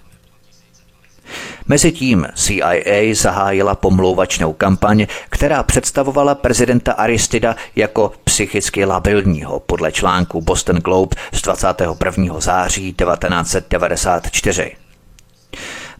[1.68, 10.76] Mezitím CIA zahájila pomlouvačnou kampaň, která představovala prezidenta Aristida jako psychicky labilního podle článku Boston
[10.76, 12.40] Globe z 21.
[12.40, 14.72] září 1994.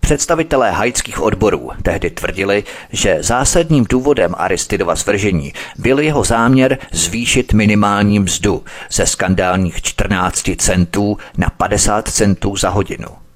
[0.00, 8.18] Představitelé haitských odborů tehdy tvrdili, že zásadním důvodem Aristidova svržení byl jeho záměr zvýšit minimální
[8.18, 13.28] mzdu ze skandálních 14 centů na 50 centů za hodinu.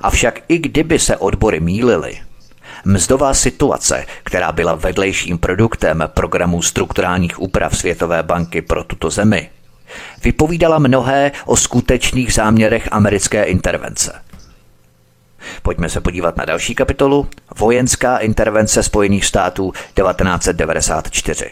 [0.00, 2.18] Avšak i kdyby se odbory mílily,
[2.84, 9.50] Mzdová situace, která byla vedlejším produktem programu strukturálních úprav Světové banky pro tuto zemi,
[10.24, 14.12] vypovídala mnohé o skutečných záměrech americké intervence.
[15.62, 17.28] Pojďme se podívat na další kapitolu.
[17.58, 21.50] Vojenská intervence Spojených států 1994.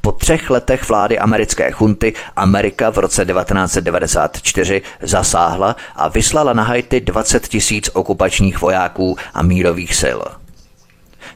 [0.00, 7.00] Po třech letech vlády americké chunty Amerika v roce 1994 zasáhla a vyslala na Haiti
[7.00, 10.20] 20 tisíc okupačních vojáků a mírových sil.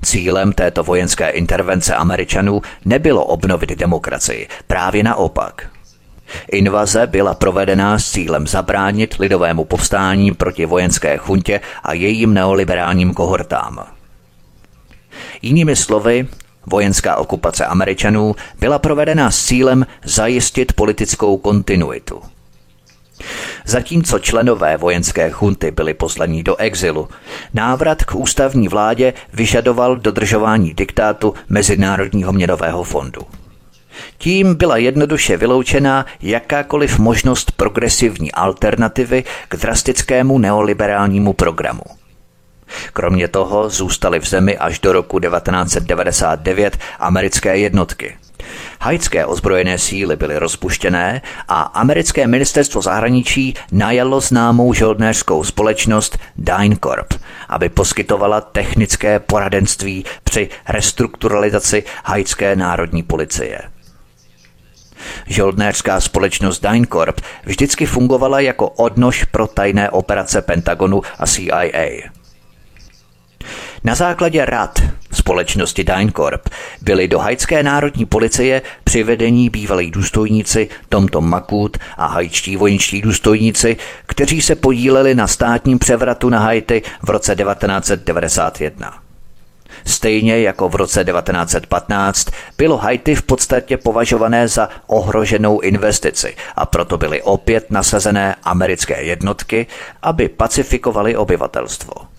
[0.02, 5.68] Cílem této vojenské intervence Američanů nebylo obnovit demokracii, právě naopak.
[6.52, 13.84] Invaze byla provedena s cílem zabránit lidovému povstání proti vojenské chuntě a jejím neoliberálním kohortám.
[15.42, 16.26] Jinými slovy,
[16.66, 22.22] Vojenská okupace Američanů byla provedena s cílem zajistit politickou kontinuitu.
[23.64, 27.08] Zatímco členové vojenské chunty byli poslaní do exilu,
[27.54, 33.20] návrat k ústavní vládě vyžadoval dodržování diktátu Mezinárodního měnového fondu.
[34.18, 41.82] Tím byla jednoduše vyloučena jakákoliv možnost progresivní alternativy k drastickému neoliberálnímu programu.
[42.92, 48.16] Kromě toho zůstaly v zemi až do roku 1999 americké jednotky.
[48.80, 57.14] Haitské ozbrojené síly byly rozpuštěné a americké ministerstvo zahraničí najalo známou žoldnéřskou společnost DynCorp,
[57.48, 63.62] aby poskytovala technické poradenství při restrukturalizaci haitské národní policie.
[65.26, 72.15] Žoldnéřská společnost DynCorp vždycky fungovala jako odnož pro tajné operace Pentagonu a CIA.
[73.86, 74.78] Na základě rad
[75.12, 76.48] společnosti DynCorp
[76.82, 84.42] byli do haitské národní policie přivedení bývalí důstojníci Tomto Makut a haitští vojenští důstojníci, kteří
[84.42, 88.94] se podíleli na státním převratu na Haiti v roce 1991.
[89.84, 96.98] Stejně jako v roce 1915 bylo Haiti v podstatě považované za ohroženou investici a proto
[96.98, 99.66] byly opět nasazené americké jednotky,
[100.02, 102.15] aby pacifikovali obyvatelstvo.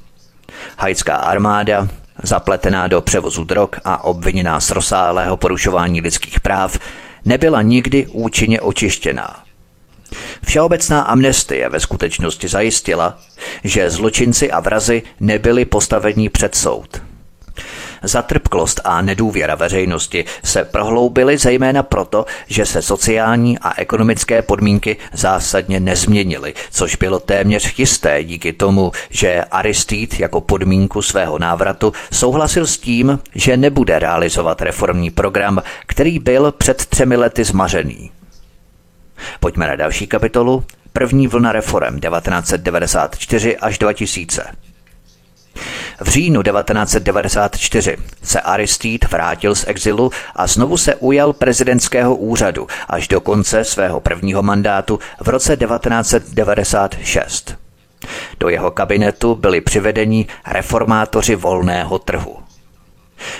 [0.77, 1.87] Haitská armáda,
[2.23, 6.79] zapletená do převozu drog a obviněná z rozsáhlého porušování lidských práv,
[7.25, 9.43] nebyla nikdy účinně očištěná.
[10.45, 13.19] Všeobecná amnestie ve skutečnosti zajistila,
[13.63, 17.01] že zločinci a vrazy nebyli postaveni před soud.
[18.03, 25.79] Zatrpklost a nedůvěra veřejnosti se prohloubily zejména proto, že se sociální a ekonomické podmínky zásadně
[25.79, 32.77] nezměnily, což bylo téměř jisté díky tomu, že Aristide jako podmínku svého návratu souhlasil s
[32.77, 38.11] tím, že nebude realizovat reformní program, který byl před třemi lety zmařený.
[39.39, 40.63] Pojďme na další kapitolu.
[40.93, 44.66] První vlna reform 1994 až 2000.
[46.01, 53.07] V říjnu 1994 se Aristide vrátil z exilu a znovu se ujal prezidentského úřadu až
[53.07, 57.55] do konce svého prvního mandátu v roce 1996.
[58.39, 62.46] Do jeho kabinetu byli přivedeni reformátoři volného trhu.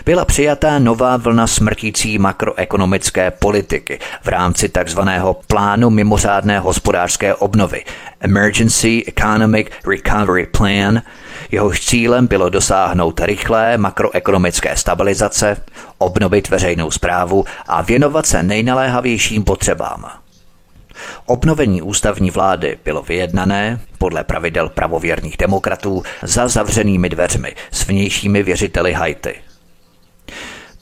[0.06, 5.00] Byla přijatá nová vlna smrtící makroekonomické politiky v rámci tzv.
[5.48, 7.84] plánu mimořádné hospodářské obnovy
[8.20, 11.02] Emergency Economic Recovery Plan,
[11.52, 15.58] Jehož cílem bylo dosáhnout rychlé makroekonomické stabilizace,
[15.98, 20.06] obnovit veřejnou zprávu a věnovat se nejnaléhavějším potřebám.
[21.26, 28.94] Obnovení ústavní vlády bylo vyjednané, podle pravidel pravověrných demokratů, za zavřenými dveřmi s vnějšími věřiteli
[28.94, 29.47] Haiti.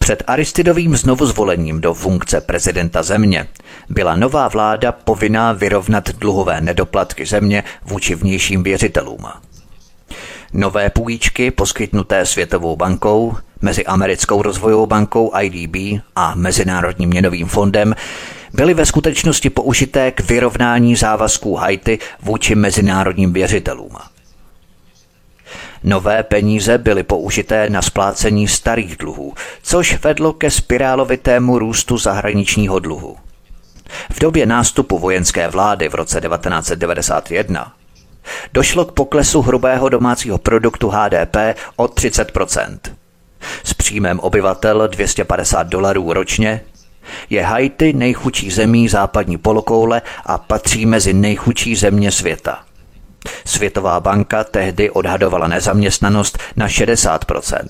[0.06, 3.48] Před Aristidovým znovuzvolením do funkce prezidenta země
[3.90, 9.26] byla nová vláda povinná vyrovnat dluhové nedoplatky země vůči vnějším věřitelům.
[10.54, 17.96] Nové půjčky poskytnuté Světovou bankou, mezi Americkou rozvojovou bankou IDB a Mezinárodním měnovým fondem
[18.54, 24.15] byly ve skutečnosti použité k vyrovnání závazků Haiti vůči mezinárodním věřitelům.
[25.86, 29.34] Nové peníze byly použité na splácení starých dluhů,
[29.64, 33.18] což vedlo ke spirálovitému růstu zahraničního dluhu.
[34.12, 37.74] V době nástupu vojenské vlády v roce 1991
[38.54, 41.36] došlo k poklesu hrubého domácího produktu HDP
[41.76, 42.78] o 30%
[43.64, 46.62] S příjmem obyvatel 250 dolarů ročně
[47.30, 52.64] je Haiti nejchudší zemí západní polokoule a patří mezi nejchudší země světa.
[53.46, 57.68] Světová banka tehdy odhadovala nezaměstnanost na 60%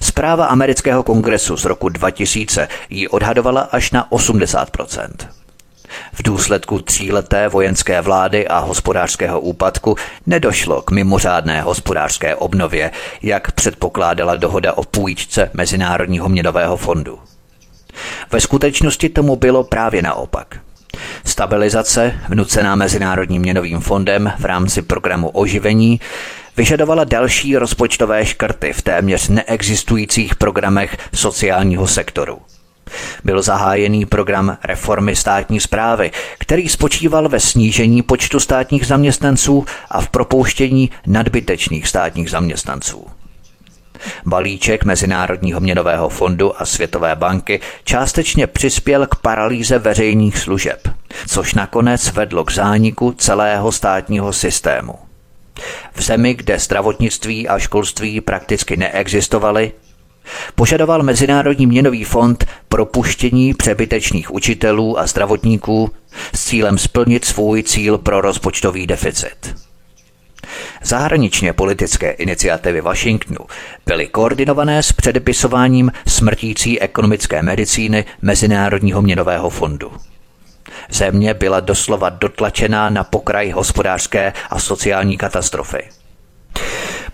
[0.00, 5.08] Zpráva amerického kongresu z roku 2000 ji odhadovala až na 80%
[6.12, 12.90] v důsledku tříleté vojenské vlády a hospodářského úpadku nedošlo k mimořádné hospodářské obnově,
[13.22, 17.18] jak předpokládala dohoda o půjčce Mezinárodního měnového fondu.
[18.30, 20.60] Ve skutečnosti tomu bylo právě naopak.
[21.24, 26.00] Stabilizace, vnucená Mezinárodním měnovým fondem v rámci programu oživení,
[26.56, 32.38] vyžadovala další rozpočtové škrty v téměř neexistujících programech sociálního sektoru.
[33.24, 40.08] Byl zahájený program reformy státní zprávy, který spočíval ve snížení počtu státních zaměstnanců a v
[40.08, 43.06] propouštění nadbytečných státních zaměstnanců.
[44.26, 50.88] Balíček Mezinárodního měnového fondu a Světové banky částečně přispěl k paralýze veřejných služeb,
[51.26, 54.94] což nakonec vedlo k zániku celého státního systému.
[55.94, 59.72] V zemi, kde zdravotnictví a školství prakticky neexistovaly,
[60.54, 65.90] požadoval Mezinárodní měnový fond propuštění přebytečných učitelů a zdravotníků
[66.34, 69.67] s cílem splnit svůj cíl pro rozpočtový deficit.
[70.82, 73.46] Zahraničně politické iniciativy Washingtonu
[73.86, 79.92] byly koordinované s předepisováním smrtící ekonomické medicíny Mezinárodního měnového fondu.
[80.90, 85.97] Země byla doslova dotlačená na pokraj hospodářské a sociální katastrofy.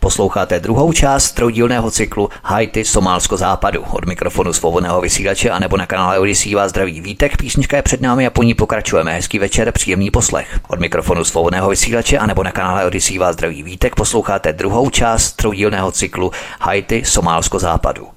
[0.05, 3.83] Posloucháte druhou část troudílného cyklu Haiti Somálsko západu.
[3.91, 7.37] Od mikrofonu svobodného vysílače a nebo na kanále Odisí vás zdraví vítek.
[7.37, 9.15] Písnička je před námi a po ní pokračujeme.
[9.15, 10.61] Hezký večer, příjemný poslech.
[10.69, 13.95] Od mikrofonu svobodného vysílače a nebo na kanále Odisí vás zdraví vítek.
[13.95, 18.09] Posloucháte druhou část troudílného cyklu Haiti Somálsko západu.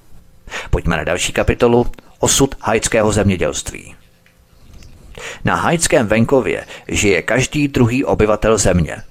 [0.70, 1.86] Pojďme na další kapitolu
[2.18, 3.94] Osud haitského zemědělství.
[5.44, 8.96] Na haitském venkově žije každý druhý obyvatel země–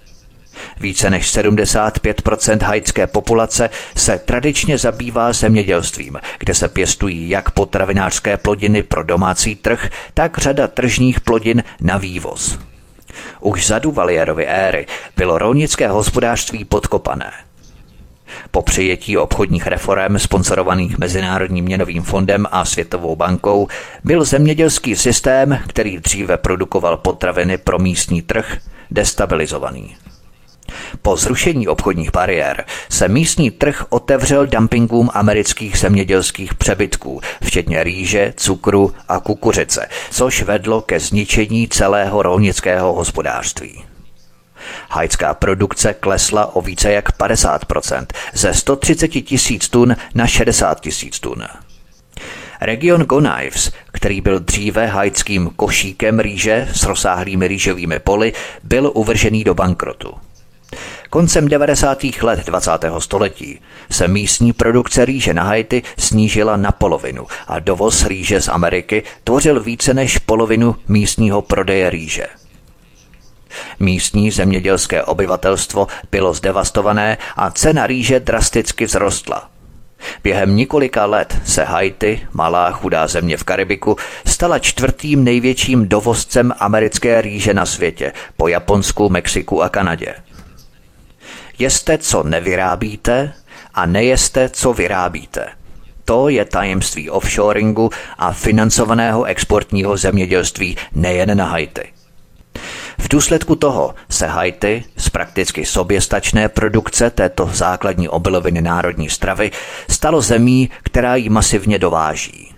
[0.79, 8.83] více než 75% haitské populace se tradičně zabývá zemědělstvím, kde se pěstují jak potravinářské plodiny
[8.83, 12.59] pro domácí trh, tak řada tržních plodin na vývoz.
[13.39, 14.85] Už za Duvalierovy éry
[15.17, 17.31] bylo rolnické hospodářství podkopané.
[18.51, 23.67] Po přijetí obchodních reform sponsorovaných Mezinárodním měnovým fondem a Světovou bankou
[24.03, 28.57] byl zemědělský systém, který dříve produkoval potraviny pro místní trh,
[28.91, 29.95] destabilizovaný.
[31.01, 38.93] Po zrušení obchodních bariér se místní trh otevřel dumpingům amerických zemědělských přebytků, včetně rýže, cukru
[39.07, 43.83] a kukuřice, což vedlo ke zničení celého rolnického hospodářství.
[44.89, 51.43] Hajská produkce klesla o více jak 50%, ze 130 tisíc tun na 60 tisíc tun.
[52.61, 59.53] Region Gonaives, který byl dříve hajckým košíkem rýže s rozsáhlými rýžovými poli, byl uvržený do
[59.53, 60.26] bankrotu.
[61.09, 62.03] Koncem 90.
[62.21, 62.71] let 20.
[62.99, 63.59] století
[63.91, 69.59] se místní produkce rýže na Haiti snížila na polovinu a dovoz rýže z Ameriky tvořil
[69.59, 72.27] více než polovinu místního prodeje rýže.
[73.79, 79.49] Místní zemědělské obyvatelstvo bylo zdevastované a cena rýže drasticky vzrostla.
[80.23, 83.95] Během několika let se Haiti, malá chudá země v Karibiku,
[84.25, 90.15] stala čtvrtým největším dovozcem americké rýže na světě po Japonsku, Mexiku a Kanadě.
[91.59, 93.33] Jeste, co nevyrábíte
[93.73, 95.47] a nejeste, co vyrábíte.
[96.05, 101.93] To je tajemství offshoringu a financovaného exportního zemědělství nejen na Haiti.
[102.97, 109.51] V důsledku toho se Haiti z prakticky soběstačné produkce této základní obiloviny národní stravy
[109.89, 112.55] stalo zemí, která ji masivně dováží.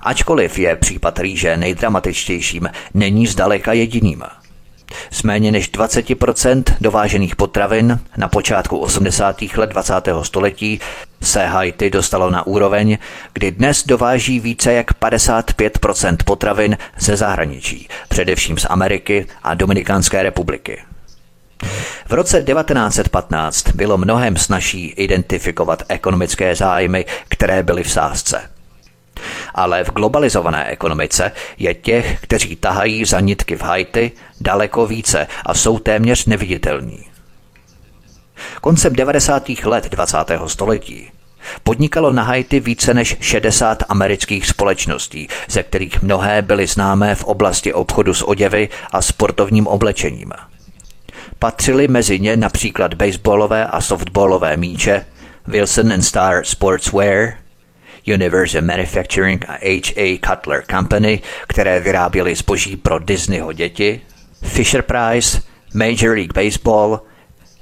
[0.00, 4.22] Ačkoliv je případ rýže nejdramatičtějším, není zdaleka jediným–
[5.10, 9.42] z méně než 20% dovážených potravin na počátku 80.
[9.56, 9.94] let 20.
[10.22, 10.80] století
[11.22, 12.98] se Haiti dostalo na úroveň,
[13.32, 20.82] kdy dnes dováží více jak 55% potravin ze zahraničí, především z Ameriky a Dominikánské republiky.
[22.08, 28.57] V roce 1915 bylo mnohem snažší identifikovat ekonomické zájmy, které byly v sázce.
[29.54, 35.54] Ale v globalizované ekonomice je těch, kteří tahají za nitky v Haiti, daleko více a
[35.54, 37.04] jsou téměř neviditelní.
[38.60, 39.48] Koncem 90.
[39.64, 40.16] let 20.
[40.46, 41.10] století
[41.62, 47.72] podnikalo na Haiti více než 60 amerických společností, ze kterých mnohé byly známé v oblasti
[47.72, 50.32] obchodu s oděvy a sportovním oblečením.
[51.38, 55.06] Patřily mezi ně například baseballové a softballové míče,
[55.46, 57.34] Wilson and Star Sportswear,
[58.14, 60.18] Universal Manufacturing a H.A.
[60.18, 64.00] Cutler Company, které vyráběly zboží pro Disneyho děti,
[64.42, 65.42] Fisher Price,
[65.74, 67.00] Major League Baseball,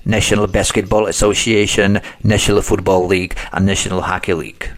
[0.07, 4.77] National Basketball Association, National Football League a National Hockey League.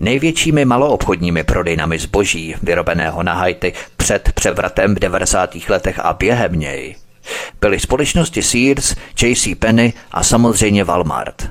[0.00, 5.50] Největšími maloobchodními prodejnami zboží vyrobeného na Haiti před převratem v 90.
[5.68, 6.96] letech a během něj
[7.60, 9.54] byly společnosti Sears, J.C.
[9.54, 11.50] Penney a samozřejmě Walmart.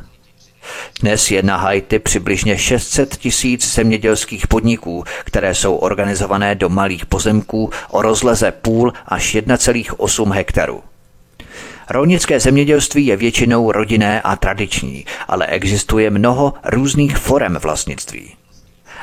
[1.01, 7.70] Dnes je na Haiti přibližně 600 tisíc zemědělských podniků, které jsou organizované do malých pozemků
[7.89, 10.84] o rozleze půl až 1,8 hektaru.
[11.89, 18.34] Rolnické zemědělství je většinou rodinné a tradiční, ale existuje mnoho různých forem vlastnictví.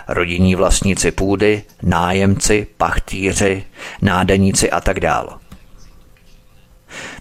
[0.08, 3.64] Rodinní vlastníci půdy, nájemci, pachtýři,
[4.02, 5.28] nádeníci a tak dále.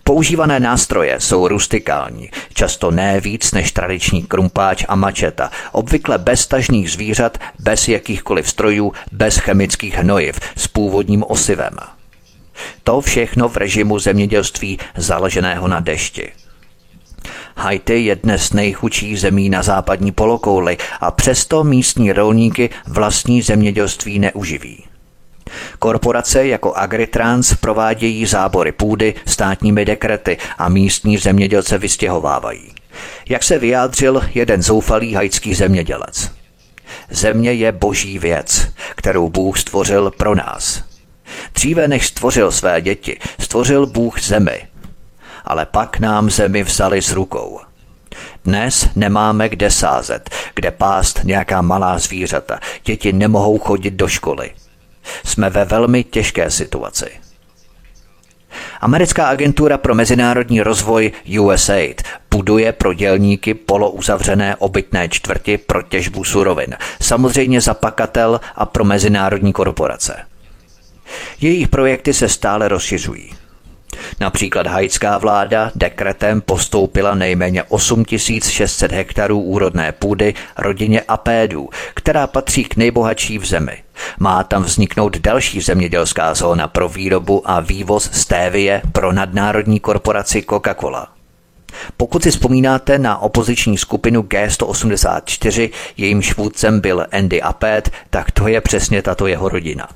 [0.06, 6.92] Používané nástroje jsou rustikální, často ne víc než tradiční krumpáč a mačeta, obvykle bez tažných
[6.92, 11.74] zvířat, bez jakýchkoliv strojů, bez chemických hnojiv, s původním osivem.
[12.84, 16.32] To všechno v režimu zemědělství založeného na dešti.
[17.56, 24.93] Haiti je dnes nejchudší zemí na západní polokouli a přesto místní rolníky vlastní zemědělství neuživí.
[25.80, 32.74] Korporace jako Agritrans provádějí zábory půdy státními dekrety a místní zemědělce vystěhovávají.
[33.30, 36.32] Jak se vyjádřil jeden zoufalý haitský zemědělec.
[37.10, 40.84] Země je boží věc, kterou Bůh stvořil pro nás.
[41.54, 44.68] Dříve než stvořil své děti, stvořil Bůh zemi.
[45.46, 47.60] Ale pak nám zemi vzali z rukou.
[48.46, 52.60] Dnes nemáme kde sázet, kde pást nějaká malá zvířata.
[52.86, 54.52] Děti nemohou chodit do školy.
[55.26, 57.06] Jsme ve velmi těžké situaci.
[58.82, 66.76] Americká agentura pro mezinárodní rozvoj USAID buduje pro dělníky polouzavřené obytné čtvrti pro těžbu surovin,
[67.02, 70.26] samozřejmě za pakatel a pro mezinárodní korporace.
[71.42, 73.43] Jejich projekty se stále rozšiřují.
[74.20, 82.76] Například haitská vláda dekretem postoupila nejméně 8600 hektarů úrodné půdy rodině Apédů, která patří k
[82.76, 83.84] nejbohatší v zemi.
[84.20, 91.08] Má tam vzniknout další zemědělská zóna pro výrobu a vývoz stévie pro nadnárodní korporaci Coca-Cola.
[91.98, 98.62] Pokud si vzpomínáte na opoziční skupinu G184, jejímž vůdcem byl Andy Apet, tak to je
[98.62, 99.88] přesně tato jeho rodina.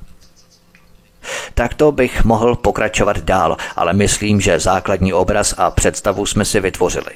[1.54, 7.10] Takto bych mohl pokračovat dál, ale myslím, že základní obraz a představu jsme si vytvořili.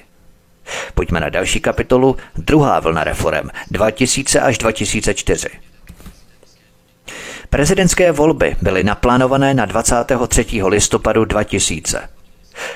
[0.95, 5.49] Pojďme na další kapitolu, druhá vlna reform 2000 až 2004.
[7.51, 10.47] Prezidentské volby byly naplánované na 23.
[10.63, 12.09] listopadu 2000.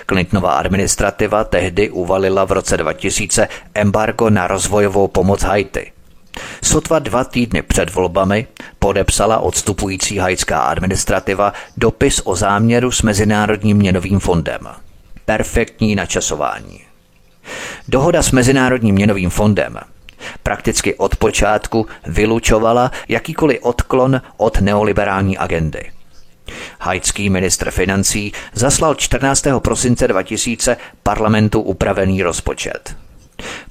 [0.06, 5.95] Clintonova administrativa tehdy uvalila v roce 2000 embargo na rozvojovou pomoc Haiti.
[6.62, 8.46] Sotva dva týdny před volbami
[8.78, 14.60] podepsala odstupující haitská administrativa dopis o záměru s Mezinárodním měnovým fondem.
[15.24, 16.80] Perfektní načasování.
[17.88, 19.78] Dohoda s Mezinárodním měnovým fondem
[20.42, 25.90] prakticky od počátku vylučovala jakýkoliv odklon od neoliberální agendy.
[26.80, 29.44] Haitský ministr financí zaslal 14.
[29.58, 32.96] prosince 2000 parlamentu upravený rozpočet.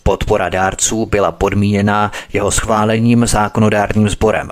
[0.03, 4.51] Podpora dárců byla podmíněna jeho schválením zákonodárním sborem.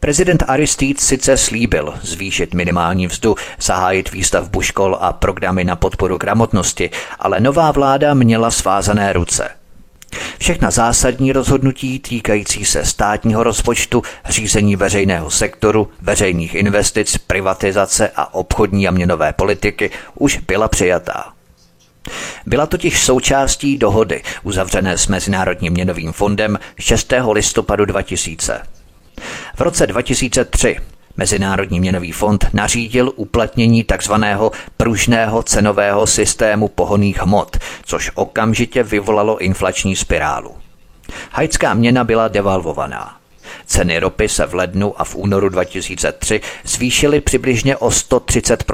[0.00, 6.90] Prezident Aristide sice slíbil zvýšit minimální vzdu, zahájit výstavbu škol a programy na podporu gramotnosti,
[7.18, 9.50] ale nová vláda měla svázané ruce.
[10.38, 18.88] Všechna zásadní rozhodnutí týkající se státního rozpočtu, řízení veřejného sektoru, veřejných investic, privatizace a obchodní
[18.88, 21.37] a měnové politiky už byla přijatá.
[22.46, 27.12] Byla totiž součástí dohody uzavřené s Mezinárodním měnovým fondem 6.
[27.32, 28.62] listopadu 2000.
[29.56, 30.76] V roce 2003
[31.16, 34.12] Mezinárodní měnový fond nařídil uplatnění tzv.
[34.76, 40.56] pružného cenového systému pohoných hmot, což okamžitě vyvolalo inflační spirálu.
[41.32, 43.16] Haitská měna byla devalvovaná.
[43.66, 48.64] Ceny ropy se v lednu a v únoru 2003 zvýšily přibližně o 130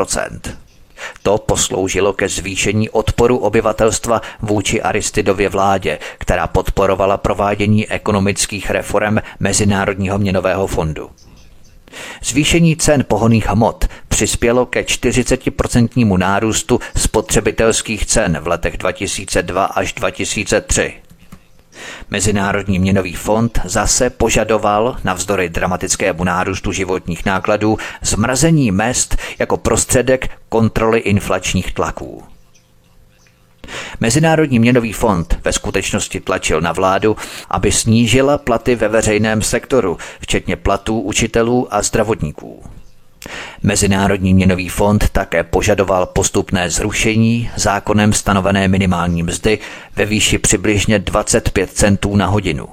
[1.22, 10.18] to posloužilo ke zvýšení odporu obyvatelstva vůči Aristidově vládě, která podporovala provádění ekonomických reform Mezinárodního
[10.18, 11.10] měnového fondu.
[12.24, 21.03] Zvýšení cen pohoných hmot přispělo ke 40% nárůstu spotřebitelských cen v letech 2002 až 2003.
[22.10, 30.98] Mezinárodní měnový fond zase požadoval, navzdory dramatickému nárůstu životních nákladů, zmrazení mest jako prostředek kontroly
[30.98, 32.22] inflačních tlaků.
[34.00, 37.16] Mezinárodní měnový fond ve skutečnosti tlačil na vládu,
[37.50, 42.62] aby snížila platy ve veřejném sektoru, včetně platů učitelů a zdravotníků.
[43.62, 49.58] Mezinárodní měnový fond také požadoval postupné zrušení zákonem stanovené minimální mzdy
[49.96, 52.68] ve výši přibližně 25 centů na hodinu.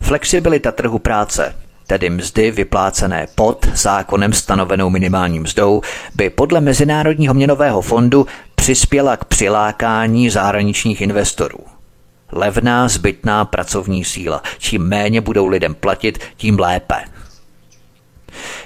[0.00, 1.54] Flexibilita trhu práce,
[1.86, 5.82] tedy mzdy vyplácené pod zákonem stanovenou minimální mzdou,
[6.14, 11.58] by podle Mezinárodního měnového fondu přispěla k přilákání zahraničních investorů.
[12.32, 14.42] Levná zbytná pracovní síla.
[14.58, 16.94] Čím méně budou lidem platit, tím lépe.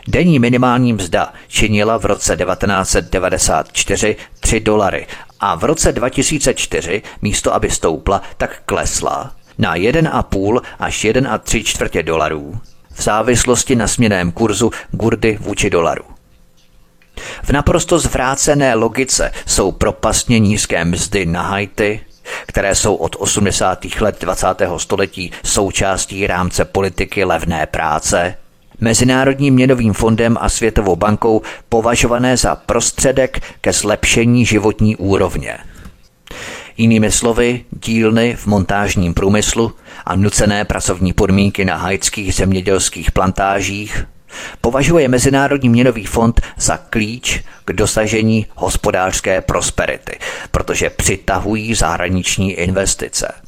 [0.09, 5.07] Denní minimální mzda činila v roce 1994 3 dolary
[5.41, 12.61] a v roce 2004 místo aby stoupla, tak klesla na 1,5 až 1,3 čtvrtě dolarů
[12.97, 16.05] v závislosti na směném kurzu gurdy vůči dolaru.
[17.43, 22.01] V naprosto zvrácené logice jsou propastně nízké mzdy na Haiti,
[22.47, 23.85] které jsou od 80.
[24.01, 24.47] let 20.
[24.77, 28.35] století součástí rámce politiky levné práce,
[28.81, 35.59] Mezinárodním měnovým fondem a Světovou bankou považované za prostředek ke zlepšení životní úrovně.
[36.77, 39.73] Jinými slovy, dílny v montážním průmyslu
[40.05, 44.07] a nucené pracovní podmínky na haitských zemědělských plantážích
[44.61, 50.19] považuje Mezinárodní měnový fond za klíč k dosažení hospodářské prosperity,
[50.51, 53.46] protože přitahují zahraniční investice.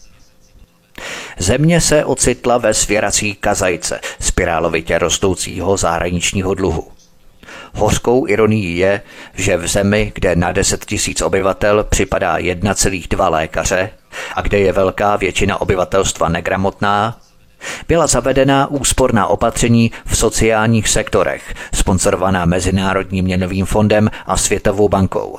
[1.39, 6.89] Země se ocitla ve svěrací kazajce spirálovitě rostoucího zahraničního dluhu.
[7.75, 9.01] Hořkou ironií je,
[9.35, 13.91] že v zemi, kde na 10 tisíc obyvatel připadá 1,2 lékaře
[14.35, 17.21] a kde je velká většina obyvatelstva negramotná,
[17.89, 25.39] byla zavedena úsporná opatření v sociálních sektorech, sponsorovaná Mezinárodním měnovým fondem a Světovou bankou.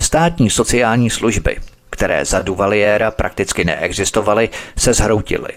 [0.00, 1.56] Státní sociální služby
[1.92, 5.52] které za Duvaliera prakticky neexistovaly, se zhroutily.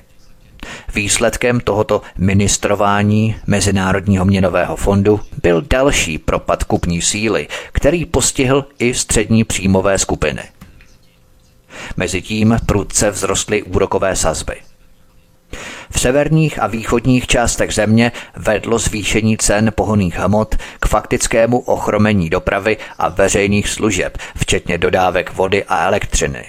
[0.93, 9.43] Výsledkem tohoto ministrování Mezinárodního měnového fondu byl další propad kupní síly, který postihl i střední
[9.43, 10.43] příjmové skupiny.
[11.97, 14.55] Mezitím prudce vzrostly úrokové sazby–
[15.89, 22.77] v severních a východních částech země vedlo zvýšení cen pohoných hmot k faktickému ochromení dopravy
[22.97, 26.45] a veřejných služeb, včetně dodávek vody a elektřiny.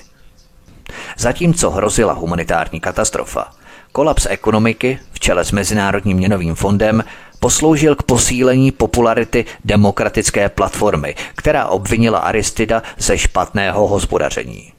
[1.19, 3.51] Zatímco hrozila humanitární katastrofa,
[3.93, 7.05] kolaps ekonomiky v čele s Mezinárodním měnovým fondem
[7.41, 14.76] posloužil k posílení popularity demokratické platformy, která obvinila Aristida ze špatného hospodaření.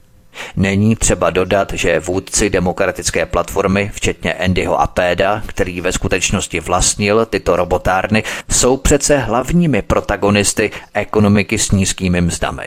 [0.56, 7.56] Není třeba dodat, že vůdci demokratické platformy, včetně Andyho Apéda, který ve skutečnosti vlastnil tyto
[7.56, 12.66] robotárny, jsou přece hlavními protagonisty ekonomiky s nízkými mzdami.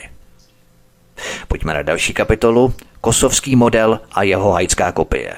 [1.47, 2.73] Pojďme na další kapitolu.
[3.01, 5.33] Kosovský model a jeho hajská kopie.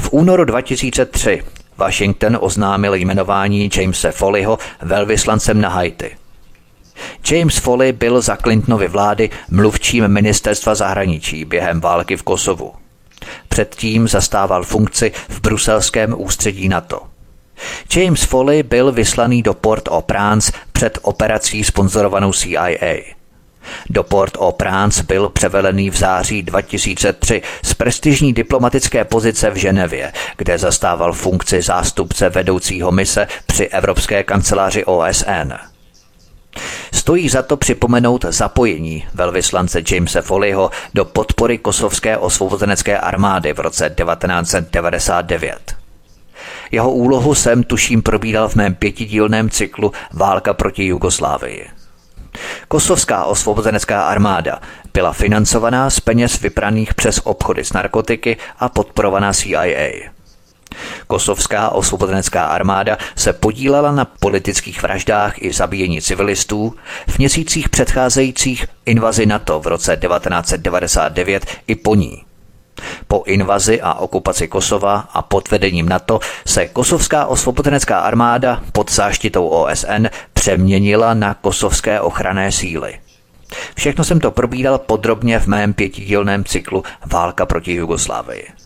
[0.00, 1.42] V únoru 2003
[1.76, 6.16] Washington oznámil jmenování Jamese Foleyho velvyslancem na Haiti–
[7.30, 12.72] James Foley byl za Clintonovy vlády mluvčím ministerstva zahraničí během války v Kosovu.
[13.48, 17.00] Předtím zastával funkci v bruselském ústředí NATO.
[17.96, 22.96] James Foley byl vyslaný do Port-au-Prince před operací sponzorovanou CIA.
[23.90, 31.12] Do Port-au-Prince byl převelený v září 2003 z prestižní diplomatické pozice v Ženevě, kde zastával
[31.12, 35.75] funkci zástupce vedoucího mise při Evropské kanceláři OSN.
[36.92, 43.94] Stojí za to připomenout zapojení velvyslance Jamesa Foleyho do podpory kosovské osvobozenecké armády v roce
[44.04, 45.76] 1999.
[46.70, 51.66] Jeho úlohu jsem tuším probíral v mém pětidílném cyklu Válka proti Jugoslávii.
[52.68, 54.60] Kosovská osvobozenecká armáda
[54.92, 60.15] byla financovaná z peněz vypraných přes obchody s narkotiky a podporovaná CIA.
[61.06, 66.74] Kosovská osvobozenecká armáda se podílela na politických vraždách i zabíjení civilistů
[67.08, 72.22] v měsících předcházejících invazi NATO v roce 1999 i po ní.
[73.08, 79.48] Po invazi a okupaci Kosova a pod vedením NATO se kosovská osvobozenecká armáda pod záštitou
[79.48, 82.98] OSN přeměnila na kosovské ochranné síly.
[83.74, 88.65] Všechno jsem to probídal podrobně v mém pětidílném cyklu Válka proti Jugoslávii.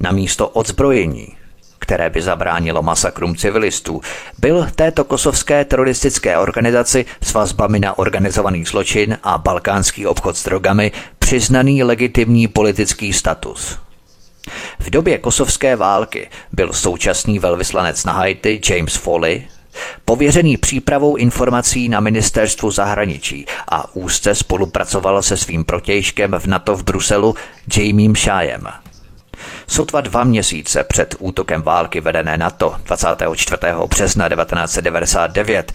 [0.00, 1.28] Na místo odzbrojení,
[1.78, 4.00] které by zabránilo masakrům civilistů,
[4.38, 10.92] byl této kosovské teroristické organizaci s vazbami na organizovaný zločin a balkánský obchod s drogami
[11.18, 13.78] přiznaný legitimní politický status.
[14.78, 19.44] V době kosovské války byl současný velvyslanec na Haiti James Foley
[20.04, 26.82] pověřený přípravou informací na ministerstvu zahraničí a úzce spolupracoval se svým protějškem v NATO v
[26.82, 27.34] Bruselu
[27.76, 28.68] Jamiem Shájem.
[29.66, 33.58] Sotva dva měsíce před útokem války vedené NATO 24.
[33.88, 35.72] března 1999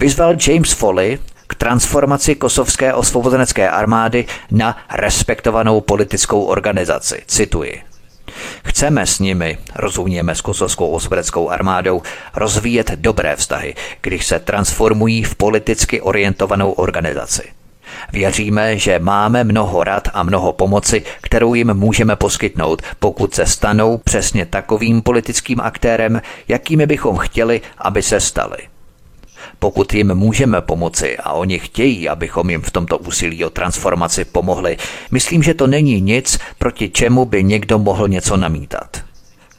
[0.00, 7.22] vyzval James Foley k transformaci kosovské osvobozenecké armády na respektovanou politickou organizaci.
[7.26, 7.82] Cituji.
[8.64, 12.02] Chceme s nimi, rozumíme s kosovskou osvědeckou armádou,
[12.34, 17.42] rozvíjet dobré vztahy, když se transformují v politicky orientovanou organizaci.
[18.12, 23.98] Věříme, že máme mnoho rad a mnoho pomoci, kterou jim můžeme poskytnout, pokud se stanou
[23.98, 28.58] přesně takovým politickým aktérem, jakými bychom chtěli, aby se stali.
[29.58, 34.76] Pokud jim můžeme pomoci a oni chtějí, abychom jim v tomto úsilí o transformaci pomohli,
[35.10, 39.04] myslím, že to není nic, proti čemu by někdo mohl něco namítat.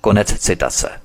[0.01, 1.04] Konec citace.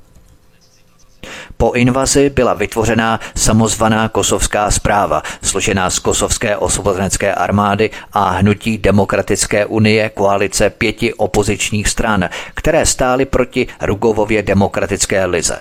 [1.60, 9.66] Po invazi byla vytvořena samozvaná kosovská zpráva, složená z kosovské osvobozenecké armády a hnutí Demokratické
[9.66, 15.58] unie koalice pěti opozičních stran, které stály proti Rugovově demokratické lize.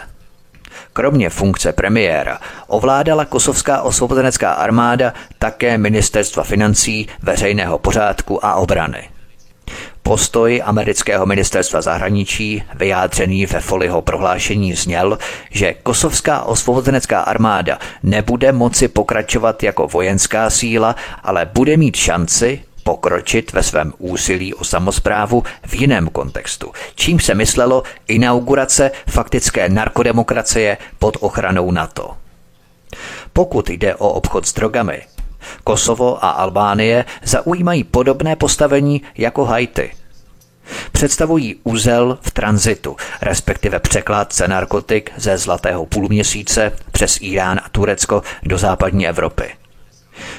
[0.94, 9.10] Kromě funkce premiéra ovládala kosovská osvobozenecká armáda také ministerstva financí, veřejného pořádku a obrany.
[10.10, 15.18] Postoj amerického ministerstva zahraničí, vyjádřený ve Foliho prohlášení, zněl,
[15.52, 23.54] že kosovská osvobozenecká armáda nebude moci pokračovat jako vojenská síla, ale bude mít šanci pokročit
[23.54, 31.18] ve svém úsilí o samozprávu v jiném kontextu, čím se myslelo inaugurace faktické narkodemokracie pod
[31.20, 32.18] ochranou NATO.
[33.34, 35.02] Pokud jde o obchod s drogami,
[35.64, 39.99] Kosovo a Albánie zaujímají podobné postavení jako Haiti.
[40.92, 48.58] Představují úzel v tranzitu, respektive překládce narkotik ze Zlatého půlměsíce přes Irán a Turecko do
[48.58, 49.54] západní Evropy.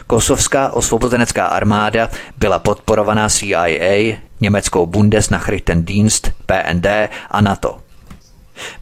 [0.07, 6.87] Kosovská osvobozenecká armáda byla podporovaná CIA, německou Bundesnachrichtendienst, PND
[7.31, 7.78] a NATO.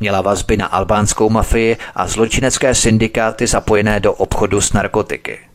[0.01, 5.48] Měla vazby na albánskou mafii a zločinecké syndikáty zapojené do obchodu s narkotiky.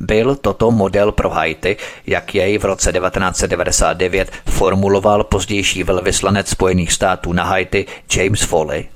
[0.00, 1.76] Byl toto model pro Haiti,
[2.06, 7.86] jak jej v roce 1999 formuloval pozdější velvyslanec Spojených států na Haiti
[8.16, 8.88] James Foley?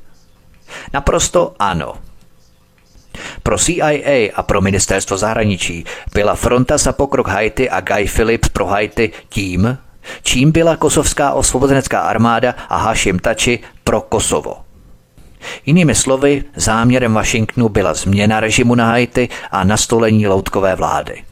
[0.93, 1.95] Naprosto ano.
[3.43, 5.85] Pro CIA a pro ministerstvo zahraničí
[6.15, 9.79] byla fronta za pokrok Haiti a Guy Phillips pro Haiti tím,
[10.23, 14.64] čím byla kosovská osvobozenecká armáda a Hashim Tači pro Kosovo.
[15.67, 21.23] Jinými slovy, záměrem Washingtonu byla změna režimu na Haiti a nastolení loutkové vlády.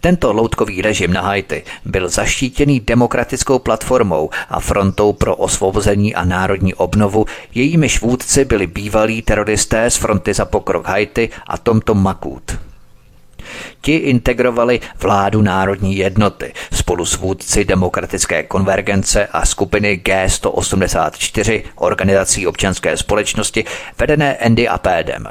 [0.00, 6.74] Tento loutkový režim na Haiti byl zaštítěný demokratickou platformou a frontou pro osvobození a národní
[6.74, 12.58] obnovu, jejímiž vůdci byli bývalí teroristé z fronty za pokrok Haiti a Tomto Makut.
[13.80, 22.96] Ti integrovali vládu národní jednoty spolu s vůdci demokratické konvergence a skupiny G184 organizací občanské
[22.96, 23.64] společnosti
[23.98, 25.28] vedené Andy Apédem.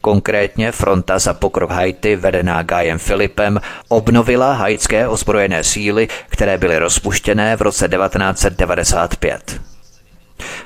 [0.00, 7.56] Konkrétně fronta za pokrok Haiti, vedená Guyem Filipem, obnovila haitské ozbrojené síly, které byly rozpuštěné
[7.56, 9.71] v roce 1995.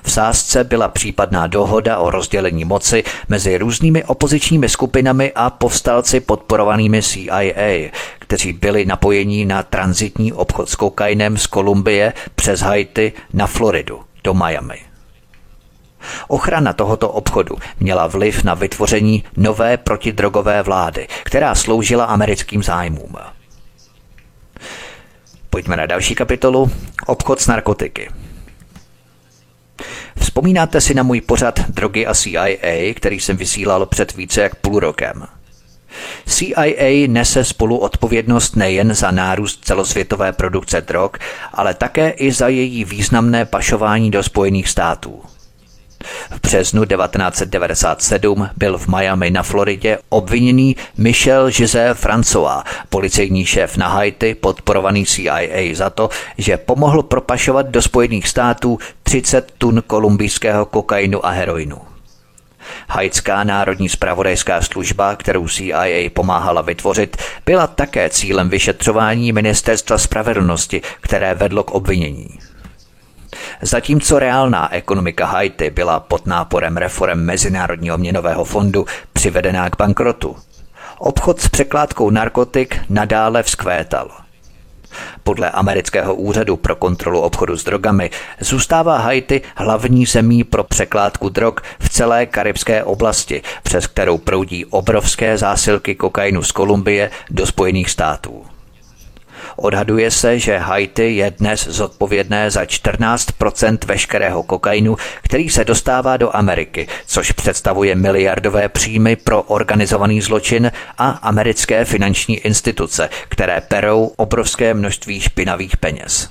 [0.07, 7.03] V sázce byla případná dohoda o rozdělení moci mezi různými opozičními skupinami a povstalci podporovanými
[7.03, 14.01] CIA, kteří byli napojení na transitní obchod s kokainem z Kolumbie přes Haiti na Floridu
[14.25, 14.79] do Miami.
[16.29, 23.17] Ochrana tohoto obchodu měla vliv na vytvoření nové protidrogové vlády, která sloužila americkým zájmům.
[25.51, 26.71] Pojďme na další kapitolu.
[27.07, 28.09] Obchod s narkotiky.
[30.19, 34.81] Vzpomínáte si na můj pořad Drogy a CIA, který jsem vysílal před více jak půl
[34.81, 35.27] rokem.
[36.27, 41.11] CIA nese spolu odpovědnost nejen za nárůst celosvětové produkce drog,
[41.53, 45.23] ale také i za její významné pašování do Spojených států.
[46.31, 53.89] V březnu 1997 byl v Miami na Floridě obviněný Michel José François, policejní šéf na
[53.89, 61.27] Haiti, podporovaný CIA za to, že pomohl propašovat do Spojených států 30 tun kolumbijského kokainu
[61.27, 61.79] a heroinu.
[62.89, 71.35] Haitská národní spravodajská služba, kterou CIA pomáhala vytvořit, byla také cílem vyšetřování ministerstva spravedlnosti, které
[71.35, 72.39] vedlo k obvinění.
[73.63, 80.37] Zatímco reálná ekonomika Haiti byla pod náporem reform Mezinárodního měnového fondu přivedená k bankrotu,
[80.99, 84.11] obchod s překládkou narkotik nadále vzkvétal.
[85.23, 88.11] Podle amerického úřadu pro kontrolu obchodu s drogami
[88.41, 95.39] zůstává Haiti hlavní zemí pro překládku drog v celé karibské oblasti, přes kterou proudí obrovské
[95.39, 98.45] zásilky kokainu z Kolumbie do Spojených států.
[99.57, 106.37] Odhaduje se, že Haiti je dnes zodpovědné za 14% veškerého kokainu, který se dostává do
[106.37, 114.75] Ameriky, což představuje miliardové příjmy pro organizovaný zločin a americké finanční instituce, které perou obrovské
[114.75, 116.31] množství špinavých peněz.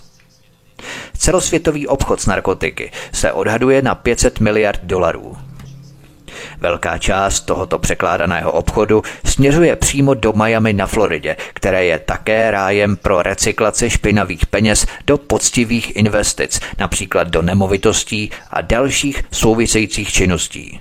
[1.18, 5.38] Celosvětový obchod s narkotiky se odhaduje na 500 miliard dolarů.
[6.60, 12.98] Velká část tohoto překládaného obchodu směřuje přímo do Miami na Floridě, které je také rájem
[12.98, 20.80] pro recyklaci špinavých peněz do poctivých investic, například do nemovitostí a dalších souvisejících činností.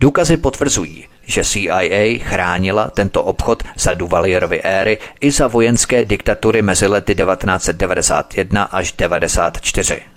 [0.00, 6.86] Důkazy potvrzují, že CIA chránila tento obchod za Duvalierovy éry i za vojenské diktatury mezi
[6.86, 10.13] lety 1991 až 1994.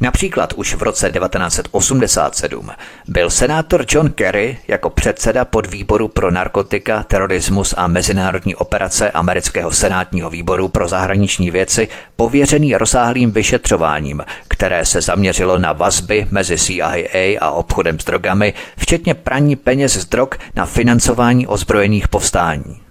[0.00, 2.70] Například už v roce 1987
[3.08, 10.30] byl senátor John Kerry jako předseda podvýboru pro narkotika, terorismus a mezinárodní operace amerického senátního
[10.30, 17.50] výboru pro zahraniční věci pověřený rozsáhlým vyšetřováním, které se zaměřilo na vazby mezi CIA a
[17.50, 22.85] obchodem s drogami, včetně praní peněz z drog na financování ozbrojených povstání.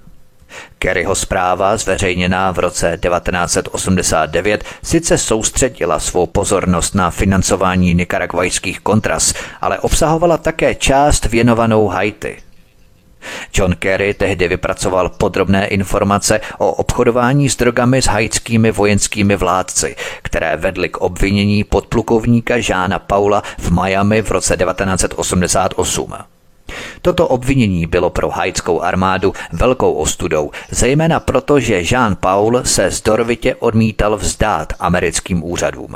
[0.79, 9.79] Kerryho zpráva, zveřejněná v roce 1989, sice soustředila svou pozornost na financování nikaragvajských kontras, ale
[9.79, 12.37] obsahovala také část věnovanou Haiti.
[13.53, 20.57] John Kerry tehdy vypracoval podrobné informace o obchodování s drogami s haitskými vojenskými vládci, které
[20.57, 26.34] vedly k obvinění podplukovníka Žána Paula v Miami v roce 1988.
[27.01, 33.55] Toto obvinění bylo pro haitskou armádu velkou ostudou, zejména proto, že Jean Paul se zdorovitě
[33.55, 35.95] odmítal vzdát americkým úřadům.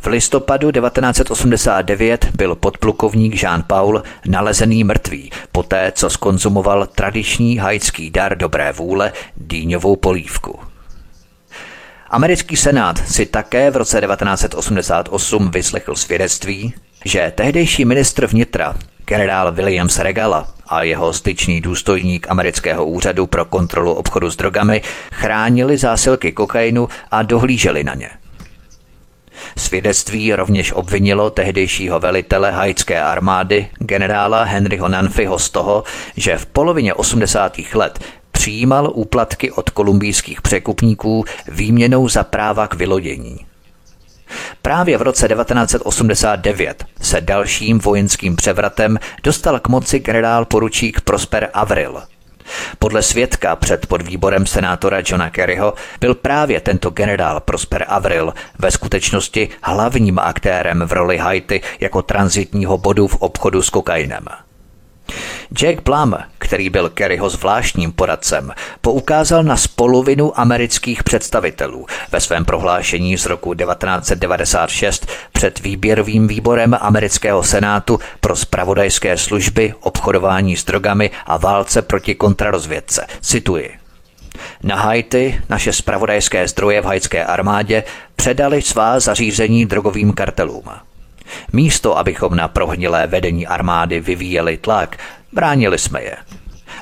[0.00, 8.38] V listopadu 1989 byl podplukovník Jean Paul nalezený mrtvý, poté co skonzumoval tradiční haitský dar
[8.38, 10.58] dobré vůle dýňovou polívku.
[12.10, 18.74] Americký senát si také v roce 1988 vyslechl svědectví, že tehdejší ministr vnitra
[19.08, 24.82] generál Williams Regala a jeho styčný důstojník amerického úřadu pro kontrolu obchodu s drogami
[25.12, 28.10] chránili zásilky kokainu a dohlíželi na ně.
[29.56, 35.84] Svědectví rovněž obvinilo tehdejšího velitele haitské armády generála Henryho Nanfiho z toho,
[36.16, 37.56] že v polovině 80.
[37.74, 37.98] let
[38.32, 43.47] přijímal úplatky od kolumbijských překupníků výměnou za práva k vylodění.
[44.62, 52.02] Právě v roce 1989 se dalším vojenským převratem dostal k moci generál poručík Prosper Avril.
[52.78, 59.48] Podle svědka před podvýborem senátora Johna Kerryho byl právě tento generál Prosper Avril ve skutečnosti
[59.62, 64.24] hlavním aktérem v roli Haiti jako transitního bodu v obchodu s kokainem.
[65.54, 73.18] Jack Plum, který byl Kerryho zvláštním poradcem, poukázal na spolovinu amerických představitelů ve svém prohlášení
[73.18, 81.36] z roku 1996 před výběrovým výborem amerického senátu pro spravodajské služby, obchodování s drogami a
[81.36, 83.06] válce proti kontrarozvědce.
[83.20, 83.78] Cituji.
[84.62, 87.84] Na Haiti naše spravodajské zdroje v haitské armádě
[88.16, 90.87] předali svá zařízení drogovým kartelům.
[91.52, 94.96] Místo, abychom na prohnilé vedení armády vyvíjeli tlak,
[95.32, 96.16] bránili jsme je.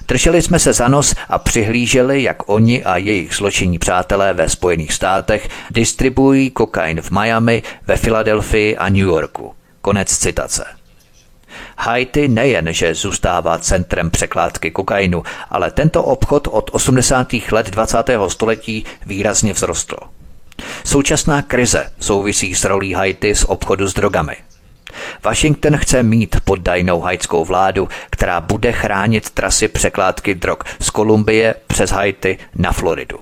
[0.09, 4.93] Drželi jsme se za nos a přihlíželi, jak oni a jejich zločinní přátelé ve Spojených
[4.93, 9.55] státech distribuují kokain v Miami, ve Filadelfii a New Yorku.
[9.81, 10.65] Konec citace.
[11.79, 17.33] Haiti nejen, že zůstává centrem překládky kokainu, ale tento obchod od 80.
[17.53, 17.97] let 20.
[18.29, 19.97] století výrazně vzrostl.
[20.85, 24.37] Současná krize souvisí s rolí Haiti z obchodu s drogami.
[25.25, 31.91] Washington chce mít poddajnou haitskou vládu, která bude chránit trasy překládky drog z Kolumbie přes
[31.91, 33.19] Haiti na Floridu.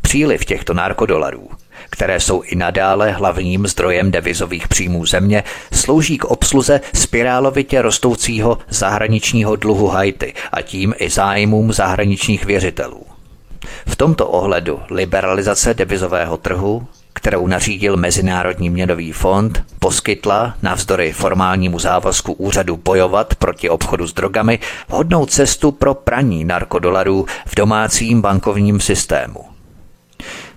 [0.00, 1.48] Příliv těchto narkodolarů,
[1.90, 9.56] které jsou i nadále hlavním zdrojem devizových příjmů země, slouží k obsluze spirálovitě rostoucího zahraničního
[9.56, 13.13] dluhu Haiti a tím i zájmům zahraničních věřitelů.
[13.86, 22.32] V tomto ohledu liberalizace devizového trhu, kterou nařídil Mezinárodní měnový fond, poskytla, navzdory formálnímu závazku
[22.32, 24.58] úřadu bojovat proti obchodu s drogami,
[24.88, 29.44] vhodnou cestu pro praní narkodolarů v domácím bankovním systému.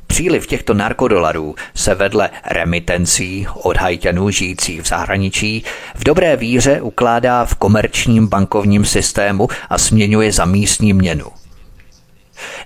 [0.08, 5.64] Příliv těchto narkodolarů se vedle remitencí od hajťanů žijících v zahraničí
[5.96, 11.26] v dobré víře ukládá v komerčním bankovním systému a směňuje za místní měnu.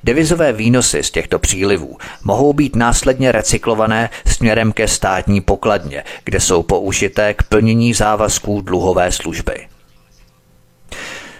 [0.03, 6.63] Devizové výnosy z těchto přílivů mohou být následně recyklované směrem ke státní pokladně, kde jsou
[6.63, 9.67] použité k plnění závazků dluhové služby.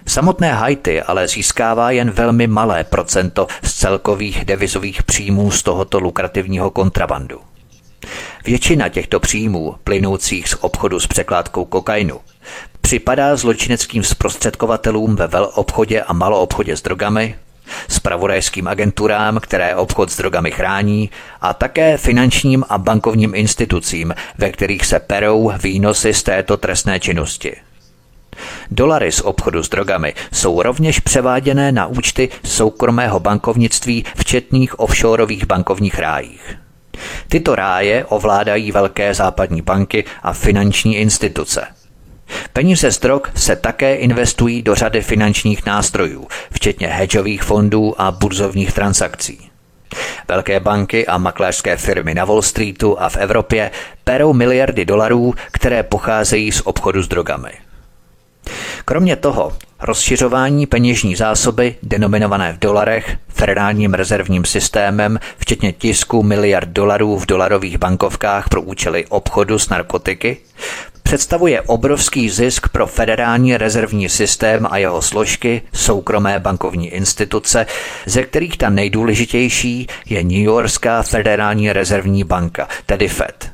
[0.08, 6.72] Samotné Haiti ale získává jen velmi malé procento z celkových devizových příjmů z tohoto lukrativního
[6.72, 7.40] kontrabandu.
[8.46, 12.20] Většina těchto příjmů, plynoucích z obchodu s překládkou kokainu,
[12.82, 17.36] připadá zločineckým zprostředkovatelům ve velobchodě a maloobchodě s drogami,
[17.88, 21.10] spravodajským agenturám, které obchod s drogami chrání,
[21.42, 27.56] a také finančním a bankovním institucím, ve kterých se perou výnosy z této trestné činnosti.
[28.72, 35.46] Dolary z obchodu s drogami jsou rovněž převáděné na účty soukromého bankovnictví v četných offshoreových
[35.46, 36.58] bankovních rájích.
[37.28, 41.68] Tyto ráje ovládají velké západní banky a finanční instituce.
[42.54, 46.28] Peníze z drog se také investují do řady finančních nástrojů,
[46.62, 49.50] včetně hedžových fondů a burzovních transakcí.
[50.28, 53.72] Velké banky a makléřské firmy na Wall Streetu a v Evropě
[54.04, 57.52] perou miliardy dolarů, které pocházejí z obchodu s drogami.
[58.86, 67.20] Kromě toho, rozšiřování peněžní zásoby, denominované v dolarech, federálním rezervním systémem, včetně tisku miliard dolarů
[67.20, 70.38] v dolarových bankovkách pro účely obchodu s narkotiky,
[71.12, 77.66] představuje obrovský zisk pro federální rezervní systém a jeho složky, soukromé bankovní instituce,
[78.06, 83.52] ze kterých ta nejdůležitější je New Yorkská federální rezervní banka, tedy Fed.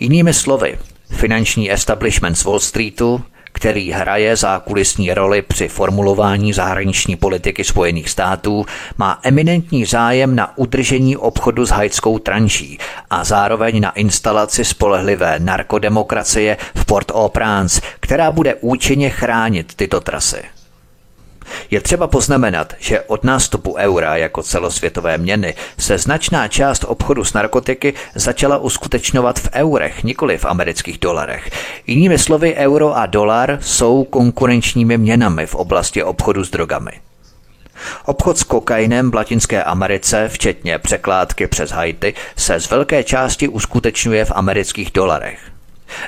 [0.00, 0.78] Jinými slovy,
[1.10, 3.24] finanční establishment z Wall Streetu
[3.58, 8.66] který hraje zákulisní roli při formulování zahraniční politiky Spojených států,
[8.98, 12.78] má eminentní zájem na udržení obchodu s hajskou tranší
[13.10, 20.57] a zároveň na instalaci spolehlivé narkodemokracie v Port-au-Prince, která bude účinně chránit tyto trasy.
[21.70, 27.32] Je třeba poznamenat, že od nástupu eura jako celosvětové měny se značná část obchodu s
[27.32, 31.50] narkotiky začala uskutečňovat v eurech, nikoli v amerických dolarech.
[31.86, 36.90] Jinými slovy, euro a dolar jsou konkurenčními měnami v oblasti obchodu s drogami.
[38.04, 44.24] Obchod s kokainem v Latinské Americe, včetně překládky přes Haiti, se z velké části uskutečňuje
[44.24, 45.57] v amerických dolarech.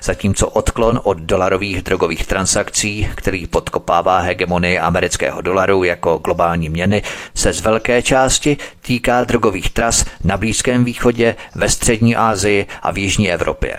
[0.03, 7.03] Zatímco odklon od dolarových drogových transakcí, který podkopává hegemonii amerického dolaru jako globální měny,
[7.35, 12.99] se z velké části týká drogových tras na Blízkém východě, ve střední Asii a v
[12.99, 13.77] Jižní Evropě.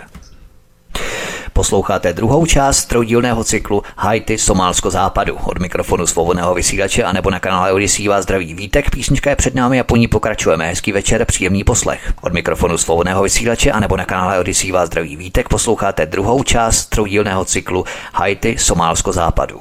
[1.52, 5.38] Posloucháte druhou část troudílného cyklu Haiti Somálsko západu.
[5.44, 8.90] Od mikrofonu svobodného vysílače a nebo na kanále Odisí vás zdraví Vítek.
[8.90, 10.66] Písnička je před námi a po ní pokračujeme.
[10.66, 12.12] Hezký večer, příjemný poslech.
[12.20, 15.48] Od mikrofonu svobodného vysílače a nebo na kanále Odisí vás zdraví Vítek.
[15.48, 19.60] Posloucháte druhou část troudílného cyklu Haiti Somálsko západu.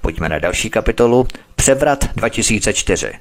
[0.00, 1.26] Pojďme na další kapitolu
[1.56, 3.12] Převrat 2004.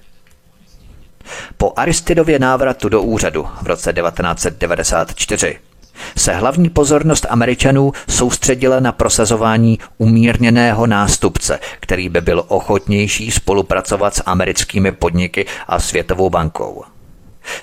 [1.57, 5.68] Po Aristidově návratu do úřadu v roce 1994
[6.18, 14.24] se hlavní pozornost Američanů soustředila na prosazování umírněného nástupce, který by byl ochotnější spolupracovat s
[14.26, 16.84] americkými podniky a Světovou bankou.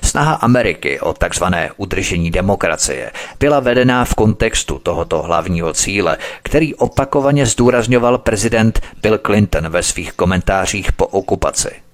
[0.02, 3.10] Snaha Ameriky o takzvané udržení demokracie
[3.40, 10.12] byla vedená v kontextu tohoto hlavního cíle, který opakovaně zdůrazňoval prezident Bill Clinton ve svých
[10.12, 11.85] komentářích po okupaci.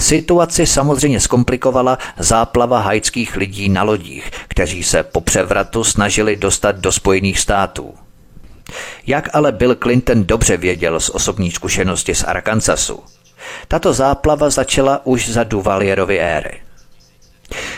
[0.00, 6.92] Situaci samozřejmě zkomplikovala záplava haitských lidí na lodích, kteří se po převratu snažili dostat do
[6.92, 7.94] Spojených států.
[9.06, 13.00] Jak ale Bill Clinton dobře věděl z osobní zkušenosti z Arkansasu,
[13.68, 16.60] tato záplava začala už za Duvalierovy éry.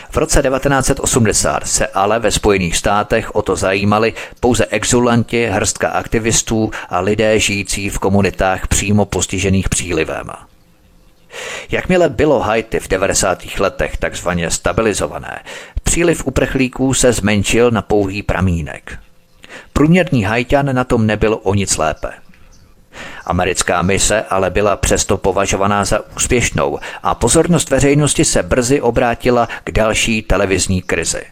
[0.09, 6.71] V roce 1980 se ale ve Spojených státech o to zajímali pouze exulanti, hrstka aktivistů
[6.89, 10.31] a lidé žijící v komunitách přímo postižených přílivem.
[11.71, 13.43] Jakmile bylo Haiti v 90.
[13.59, 15.39] letech takzvaně stabilizované,
[15.83, 18.99] příliv uprchlíků se zmenšil na pouhý pramínek.
[19.73, 22.09] Průměrný Haitian na tom nebyl o nic lépe.
[23.25, 29.71] Americká mise ale byla přesto považovaná za úspěšnou a pozornost veřejnosti se brzy obrátila k
[29.71, 31.23] další televizní krizi.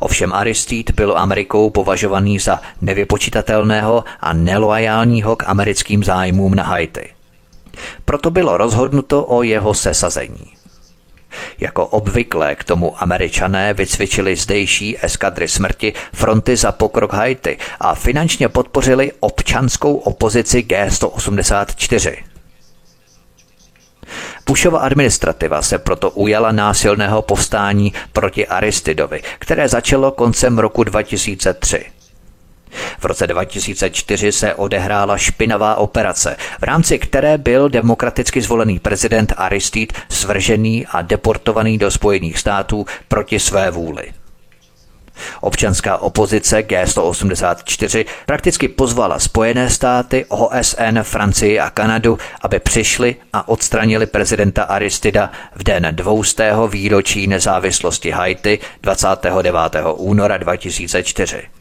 [0.00, 7.19] Ovšem Aristide byl Amerikou považovaný za nevypočitatelného a neloajálního k americkým zájmům na Haiti.
[8.04, 10.60] Proto bylo rozhodnuto o jeho sesazení.
[11.58, 18.48] Jako obvykle k tomu američané vycvičili zdejší eskadry smrti fronty za pokrok Haiti a finančně
[18.48, 22.16] podpořili občanskou opozici G184.
[24.44, 31.84] Pushova administrativa se proto ujala násilného povstání proti Aristidovi, které začalo koncem roku 2003.
[32.98, 39.94] V roce 2004 se odehrála špinavá operace, v rámci které byl demokraticky zvolený prezident Aristide
[40.08, 44.12] svržený a deportovaný do Spojených států proti své vůli.
[45.40, 54.06] Občanská opozice G184 prakticky pozvala Spojené státy, OSN, Francii a Kanadu, aby přišli a odstranili
[54.06, 59.54] prezidenta Aristida v den dvoustého výročí nezávislosti Haiti 29.
[59.96, 61.59] února 2004.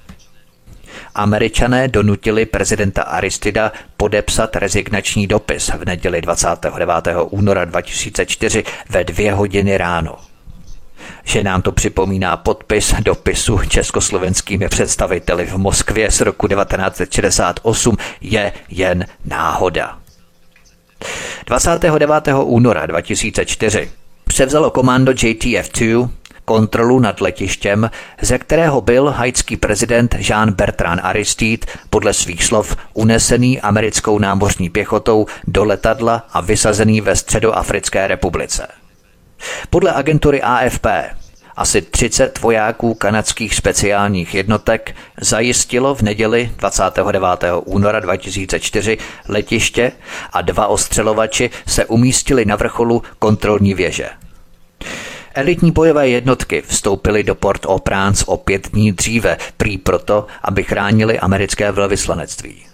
[1.15, 6.87] Američané donutili prezidenta Aristida podepsat rezignační dopis v neděli 29.
[7.29, 10.15] února 2004 ve dvě hodiny ráno
[11.23, 19.05] že nám to připomíná podpis dopisu československými představiteli v Moskvě z roku 1968, je jen
[19.25, 19.99] náhoda.
[21.45, 22.27] 29.
[22.43, 23.91] února 2004
[24.23, 26.09] převzalo komando JTF-2
[26.49, 27.89] kontrolu nad letištěm,
[28.21, 35.25] ze kterého byl haitský prezident Jean Bertrand Aristide podle svých slov unesený americkou námořní pěchotou
[35.47, 38.67] do letadla a vysazený ve Středoafrické republice.
[39.69, 40.87] Podle agentury AFP
[41.55, 47.23] asi 30 vojáků kanadských speciálních jednotek zajistilo v neděli 29.
[47.65, 48.97] února 2004
[49.27, 49.91] letiště
[50.33, 54.09] a dva ostřelovači se umístili na vrcholu kontrolní věže.
[55.33, 60.63] Elitní bojové jednotky vstoupily do Port au Prince o pět dní dříve, prý proto, aby
[60.63, 62.65] chránili americké velvyslanectví.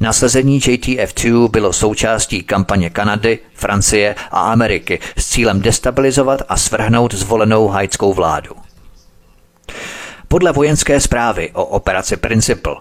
[0.00, 7.68] Nasazení JTF-2 bylo součástí kampaně Kanady, Francie a Ameriky s cílem destabilizovat a svrhnout zvolenou
[7.68, 8.54] haitskou vládu.
[10.28, 12.76] Podle vojenské zprávy o operaci Principle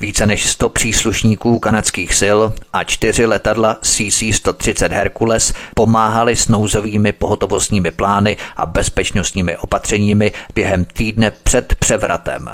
[0.00, 2.38] více než 100 příslušníků kanadských sil
[2.72, 11.30] a čtyři letadla CC-130 Hercules pomáhali s nouzovými pohotovostními plány a bezpečnostními opatřeními během týdne
[11.30, 12.50] před převratem.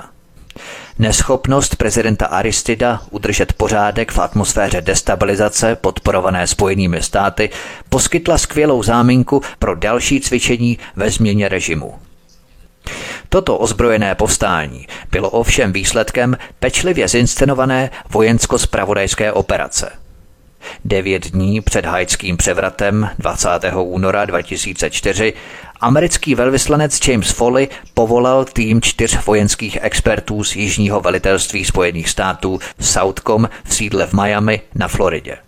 [0.99, 7.51] Neschopnost prezidenta Aristida udržet pořádek v atmosféře destabilizace podporované spojenými státy
[7.89, 12.06] poskytla skvělou záminku pro další cvičení ve změně režimu.
[13.29, 19.93] Toto ozbrojené povstání bylo ovšem výsledkem pečlivě zinscenované vojensko-spravodajské operace–
[20.85, 23.49] Devět dní před haitským převratem 20.
[23.83, 25.33] února 2004
[25.81, 33.49] americký velvyslanec James Foley povolal tým čtyř vojenských expertů z Jižního velitelství Spojených států Southcom
[33.65, 35.46] v sídle v Miami na Floridě.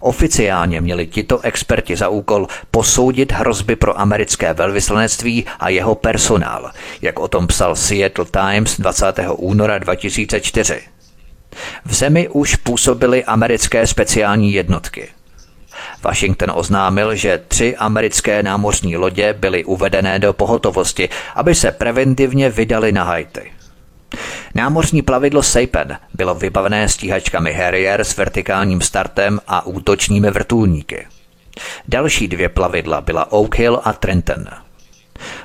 [0.00, 6.70] Oficiálně měli tito experti za úkol posoudit hrozby pro americké velvyslanectví a jeho personál,
[7.02, 9.06] jak o tom psal Seattle Times 20.
[9.36, 10.80] února 2004.
[11.84, 15.08] V zemi už působily americké speciální jednotky.
[16.02, 22.92] Washington oznámil, že tři americké námořní lodě byly uvedené do pohotovosti, aby se preventivně vydali
[22.92, 23.52] na Haiti.
[24.54, 31.06] Námořní plavidlo Saipan bylo vybavené stíhačkami Harrier s vertikálním startem a útočními vrtulníky.
[31.88, 34.44] Další dvě plavidla byla Oak Hill a Trenton.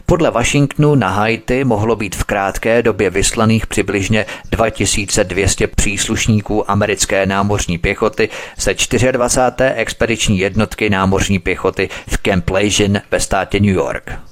[0.05, 7.77] Podle Washingtonu na Haiti mohlo být v krátké době vyslaných přibližně 2200 příslušníků americké námořní
[7.77, 8.73] pěchoty ze
[9.11, 9.73] 24.
[9.75, 14.28] expediční jednotky námořní pěchoty v Camp Lejeune ve státě New York.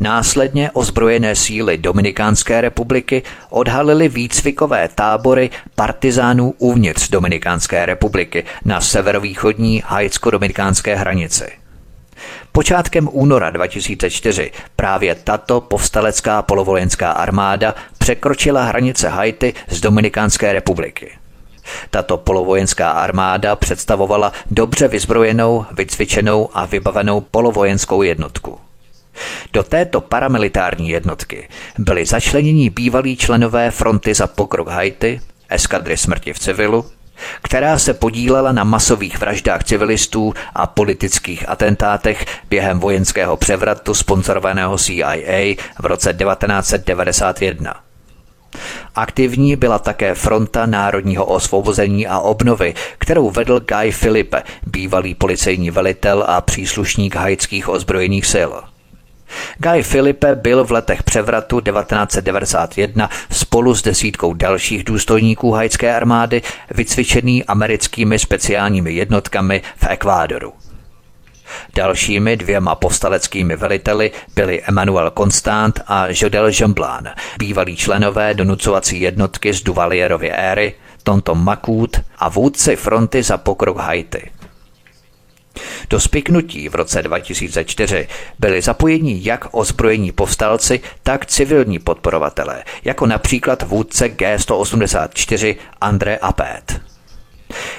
[0.00, 10.94] Následně ozbrojené síly Dominikánské republiky odhalily výcvikové tábory partizánů uvnitř Dominikánské republiky na severovýchodní haitsko-dominikánské
[10.94, 11.44] hranici.
[12.52, 21.10] Počátkem února 2004 právě tato povstalecká polovojenská armáda překročila hranice Haiti z Dominikánské republiky.
[21.90, 28.58] Tato polovojenská armáda představovala dobře vyzbrojenou, vycvičenou a vybavenou polovojenskou jednotku.
[29.52, 31.48] Do této paramilitární jednotky
[31.78, 36.84] byli začleněni bývalí členové fronty za pokrok Haiti, eskadry smrti v civilu,
[37.42, 45.54] která se podílela na masových vraždách civilistů a politických atentátech během vojenského převratu sponzorovaného CIA
[45.80, 47.74] v roce 1991.
[48.94, 56.24] Aktivní byla také Fronta národního osvobození a obnovy, kterou vedl Guy Philippe, bývalý policejní velitel
[56.28, 58.73] a příslušník haitských ozbrojených sil.
[59.58, 67.44] Guy Filipe byl v letech převratu 1991 spolu s desítkou dalších důstojníků haitské armády vycvičený
[67.44, 70.52] americkými speciálními jednotkami v Ekvádoru.
[71.74, 77.08] Dalšími dvěma povstaleckými veliteli byli Emmanuel Constant a Jodel Jamblan,
[77.38, 84.30] bývalí členové donucovací jednotky z Duvalierovy éry, Tonto Makut a vůdci fronty za pokrok Haiti.
[85.90, 88.08] Do spiknutí v roce 2004
[88.38, 96.80] byli zapojeni jak ozbrojení povstalci, tak civilní podporovatelé, jako například vůdce G184 André Apet.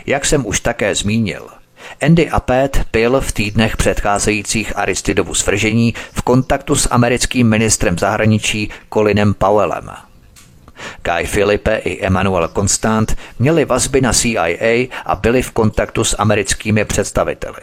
[0.05, 1.47] Jak jsem už také zmínil,
[2.01, 9.33] Andy Apet byl v týdnech předcházejících Aristidovu svržení v kontaktu s americkým ministrem zahraničí Colinem
[9.33, 9.91] Powellem.
[11.03, 16.85] Guy Filipe i Emmanuel Constant měli vazby na CIA a byli v kontaktu s americkými
[16.85, 17.61] představiteli.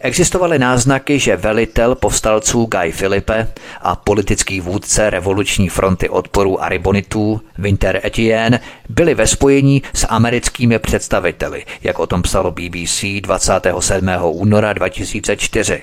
[0.00, 3.48] Existovaly náznaky, že velitel povstalců Guy Filipe
[3.82, 11.64] a politický vůdce revoluční fronty odporu Aribonitů Winter Etienne byli ve spojení s americkými představiteli,
[11.82, 14.08] jak o tom psalo BBC 27.
[14.22, 15.82] února 2004.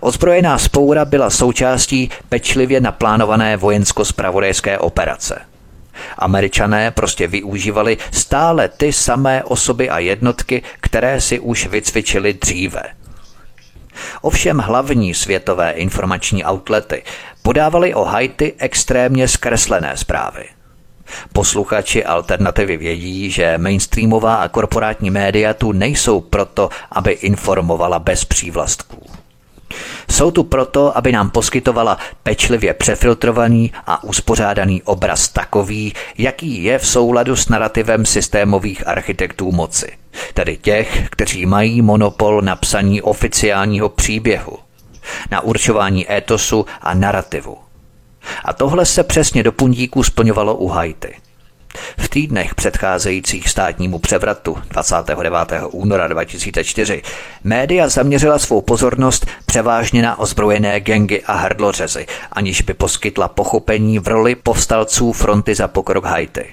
[0.00, 5.40] Ozbrojená spoura byla součástí pečlivě naplánované vojensko-spravodajské operace.
[6.18, 12.82] Američané prostě využívali stále ty samé osoby a jednotky, které si už vycvičili dříve.
[14.20, 17.02] Ovšem hlavní světové informační outlety
[17.42, 20.44] podávaly o Haiti extrémně zkreslené zprávy.
[21.32, 29.09] Posluchači alternativy vědí, že mainstreamová a korporátní média tu nejsou proto, aby informovala bez přívlastků.
[30.20, 36.86] Jsou tu proto, aby nám poskytovala pečlivě přefiltrovaný a uspořádaný obraz takový, jaký je v
[36.86, 39.92] souladu s narrativem systémových architektů moci,
[40.34, 44.58] tedy těch, kteří mají monopol na psaní oficiálního příběhu,
[45.30, 47.56] na určování étosu a narrativu.
[48.44, 51.14] A tohle se přesně do pundíku splňovalo u Haiti–
[51.98, 55.32] v týdnech předcházejících státnímu převratu 29.
[55.70, 57.02] února 2004
[57.44, 64.08] média zaměřila svou pozornost převážně na ozbrojené gengy a hrdlořezy, aniž by poskytla pochopení v
[64.08, 66.46] roli povstalců fronty za pokrok Haiti.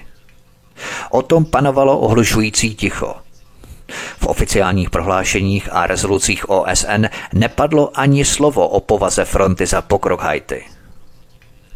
[1.10, 3.14] O tom panovalo ohlušující ticho.
[4.18, 10.64] V oficiálních prohlášeních a rezolucích OSN nepadlo ani slovo o povaze fronty za pokrok Haiti.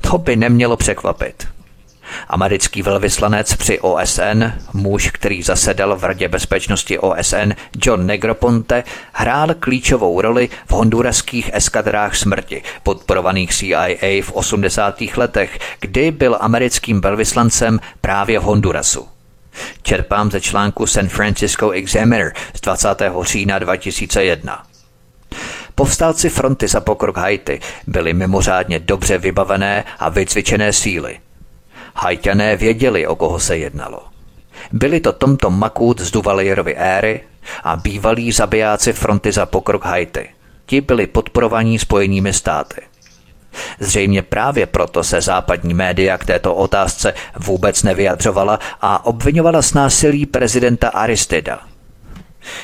[0.01, 1.49] To by nemělo překvapit.
[2.29, 7.53] Americký velvyslanec při OSN, muž, který zasedal v Radě bezpečnosti OSN,
[7.85, 15.01] John Negroponte, hrál klíčovou roli v honduraských eskadrách smrti, podporovaných CIA v 80.
[15.17, 19.09] letech, kdy byl americkým velvyslancem právě v Hondurasu.
[19.83, 22.89] Čerpám ze článku San Francisco Examiner z 20.
[23.23, 24.63] října 2001.
[25.75, 31.19] Povstalci fronty za pokrok Haiti byli mimořádně dobře vybavené a vycvičené síly–
[31.95, 34.03] Hajťané věděli, o koho se jednalo.
[34.73, 37.21] Byli to Tomto Makut z Duvalierovy éry
[37.65, 40.29] a bývalí zabijáci fronty za pokrok Haiti.
[40.67, 42.81] Ti byli podporovaní spojenými státy.
[43.81, 50.27] Zřejmě právě proto se západní média k této otázce vůbec nevyjadřovala a obvinovala s násilí
[50.27, 51.61] prezidenta Aristida.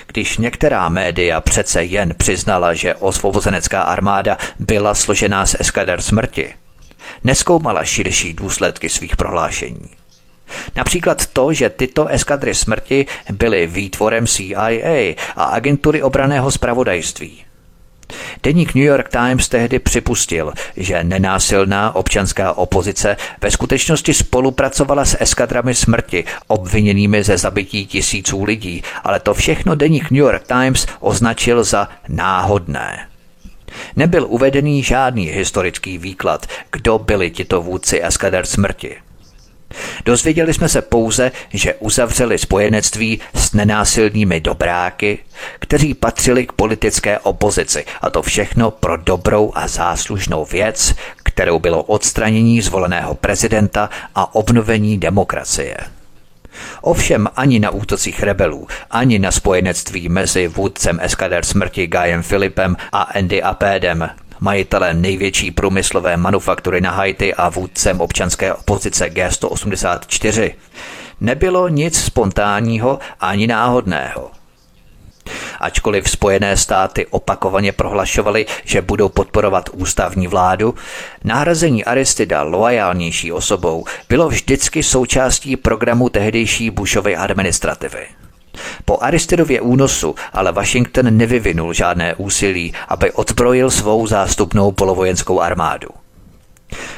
[0.07, 6.55] Když některá média přece jen přiznala, že osvobozenecká armáda byla složená z eskader smrti,
[7.25, 9.89] neskoumala širší důsledky svých prohlášení.
[10.77, 17.45] Například to, že tyto eskadry smrti byly výtvorem CIA a agentury obraného zpravodajství.
[18.43, 25.75] Deník New York Times tehdy připustil, že nenásilná občanská opozice ve skutečnosti spolupracovala s eskadrami
[25.75, 31.89] smrti, obviněnými ze zabití tisíců lidí, ale to všechno deník New York Times označil za
[32.09, 33.09] náhodné.
[33.97, 38.97] Nebyl uvedený žádný historický výklad, kdo byli tito vůdci eskader smrti.
[40.05, 45.19] Dozvěděli jsme se pouze, že uzavřeli spojenectví s nenásilnými dobráky,
[45.59, 51.83] kteří patřili k politické opozici a to všechno pro dobrou a záslužnou věc, kterou bylo
[51.83, 55.77] odstranění zvoleného prezidenta a obnovení demokracie.
[56.81, 63.03] Ovšem ani na útocích rebelů, ani na spojenectví mezi vůdcem eskader smrti Guyem Filipem a
[63.03, 64.11] Andy Apédem,
[64.41, 70.55] majitelem největší průmyslové manufaktury na Haiti a vůdcem občanské opozice G184,
[71.21, 74.38] nebylo nic spontánního ani náhodného.
[75.61, 80.75] Ačkoliv Spojené státy opakovaně prohlašovaly, že budou podporovat ústavní vládu,
[81.25, 88.07] nárazení Aristida loajálnější osobou bylo vždycky součástí programu tehdejší Bushovy administrativy.
[88.85, 95.89] Po Aristidově únosu ale Washington nevyvinul žádné úsilí, aby odzbrojil svou zástupnou polovojenskou armádu.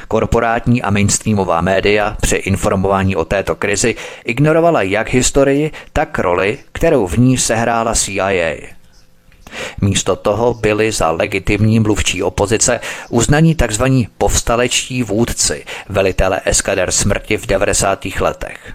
[0.07, 3.95] Korporátní a mainstreamová média při informování o této krizi
[4.25, 8.55] ignorovala jak historii, tak roli, kterou v ní sehrála CIA.
[9.81, 12.79] Místo toho byli za legitimní mluvčí opozice
[13.09, 13.83] uznaní tzv.
[14.17, 18.05] povstalečtí vůdci, velitele eskader smrti v 90.
[18.19, 18.73] letech.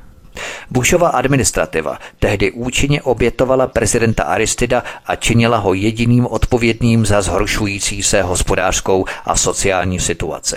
[0.70, 8.22] Bushova administrativa tehdy účinně obětovala prezidenta Aristida a činila ho jediným odpovědným za zhoršující se
[8.22, 10.56] hospodářskou a sociální situaci.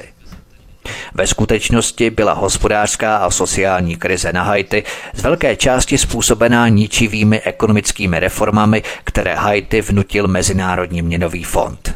[1.14, 4.84] Ve skutečnosti byla hospodářská a sociální krize na Haiti
[5.14, 11.96] z velké části způsobená ničivými ekonomickými reformami, které Haiti vnutil Mezinárodní měnový fond.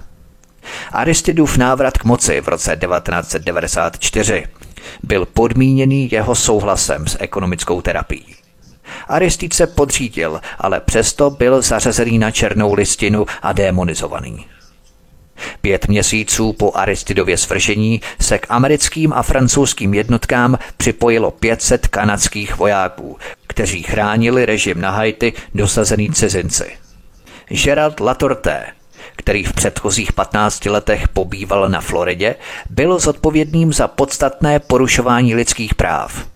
[0.91, 4.45] Aristidův návrat k moci v roce 1994
[5.03, 8.35] byl podmíněný jeho souhlasem s ekonomickou terapií.
[9.07, 14.45] Aristid se podřídil, ale přesto byl zařazený na černou listinu a demonizovaný.
[15.61, 23.17] Pět měsíců po Aristidově svržení se k americkým a francouzským jednotkám připojilo 500 kanadských vojáků,
[23.47, 26.71] kteří chránili režim na Haiti dosazený cizinci.
[27.63, 28.65] Gerald Latorté,
[29.15, 32.35] který v předchozích 15 letech pobýval na Floridě,
[32.69, 36.27] byl zodpovědným za podstatné porušování lidských práv.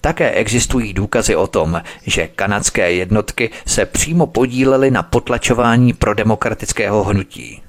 [0.00, 7.62] Také existují důkazy o tom, že kanadské jednotky se přímo podílely na potlačování prodemokratického hnutí.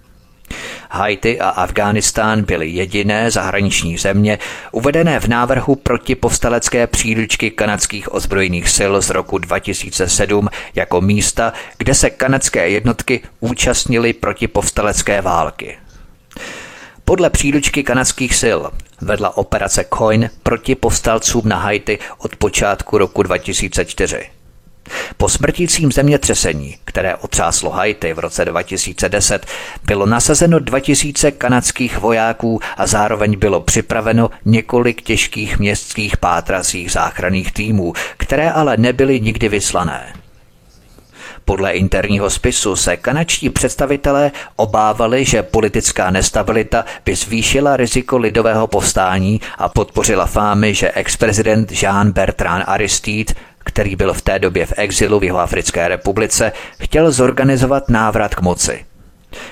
[0.89, 4.39] Haiti a Afghánistán byly jediné zahraniční země
[4.71, 12.09] uvedené v návrhu protipovstalecké příručky kanadských ozbrojených sil z roku 2007 jako místa, kde se
[12.09, 15.77] kanadské jednotky účastnily protipovstalecké války.
[17.05, 18.59] Podle příručky kanadských sil
[19.01, 24.29] vedla operace Coin proti povstalcům na Haiti od počátku roku 2004.
[25.17, 29.45] Po smrtícím zemětřesení, které otřáslo Haiti v roce 2010,
[29.85, 37.93] bylo nasazeno 2000 kanadských vojáků a zároveň bylo připraveno několik těžkých městských pátracích záchranných týmů,
[38.17, 40.13] které ale nebyly nikdy vyslané.
[41.45, 49.41] Podle interního spisu se kanačtí představitelé obávali, že politická nestabilita by zvýšila riziko lidového povstání
[49.57, 53.33] a podpořila fámy, že ex-prezident Jean Bertrand Aristide
[53.63, 58.85] který byl v té době v exilu v Jihoafrické republice, chtěl zorganizovat návrat k moci.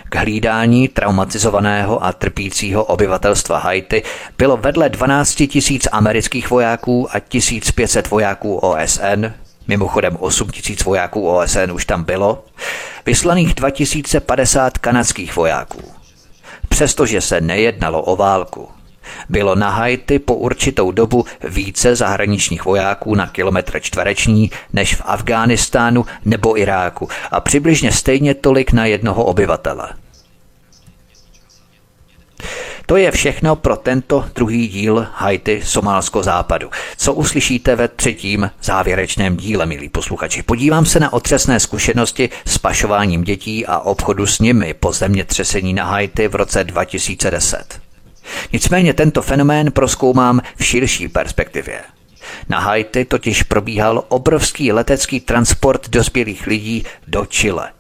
[0.10, 4.04] K hlídání traumatizovaného a trpícího obyvatelstva Haiti
[4.38, 9.26] bylo vedle 12 tisíc amerických vojáků a 1500 vojáků OSN,
[9.68, 12.46] mimochodem 8 tisíc vojáků OSN už tam bylo,
[13.06, 15.82] vyslaných 2050 kanadských vojáků.
[16.70, 18.70] Přestože se nejednalo o válku,
[19.30, 26.06] bylo na Haiti po určitou dobu více zahraničních vojáků na kilometr čtvereční než v Afghánistánu
[26.26, 29.90] nebo Iráku a přibližně stejně tolik na jednoho obyvatele.
[32.92, 36.70] To je všechno pro tento druhý díl Haiti Somálsko-západu.
[36.98, 40.44] Co uslyšíte ve třetím závěrečném díle, milí posluchači?
[40.44, 45.84] Podívám se na otřesné zkušenosti s pašováním dětí a obchodu s nimi po zemětřesení na
[45.84, 47.91] Haiti v roce 2010.
[48.53, 51.81] Nicméně tento fenomén proskoumám v širší perspektivě.
[52.49, 57.72] Na Haiti totiž probíhal obrovský letecký transport dospělých lidí do Chile.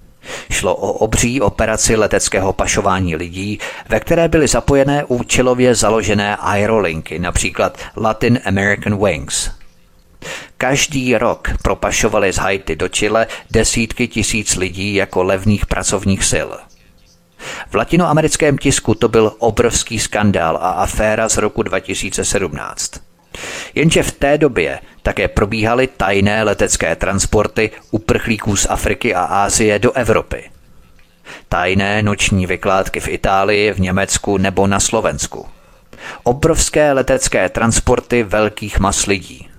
[0.51, 3.59] Šlo o obří operaci leteckého pašování lidí,
[3.89, 9.49] ve které byly zapojené účelově založené aerolinky, například Latin American Wings.
[10.57, 16.49] Každý rok propašovali z Haiti do Chile desítky tisíc lidí jako levných pracovních sil–
[17.69, 22.91] v latinoamerickém tisku to byl obrovský skandál a aféra z roku 2017.
[23.75, 29.91] Jenže v té době také probíhaly tajné letecké transporty uprchlíků z Afriky a Ázie do
[29.91, 30.49] Evropy.
[31.49, 35.45] Tajné noční vykládky v Itálii, v Německu nebo na Slovensku.
[36.23, 39.50] Obrovské letecké transporty velkých mas lidí.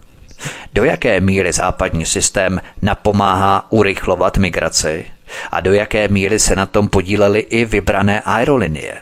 [0.72, 5.06] Do jaké míry západní systém napomáhá urychlovat migraci
[5.52, 8.94] a do jaké míry se na tom podílely i vybrané aerolinie.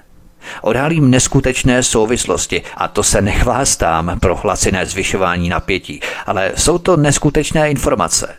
[0.62, 7.70] Odhalím neskutečné souvislosti a to se nechvástám pro hlaciné zvyšování napětí, ale jsou to neskutečné
[7.70, 8.34] informace.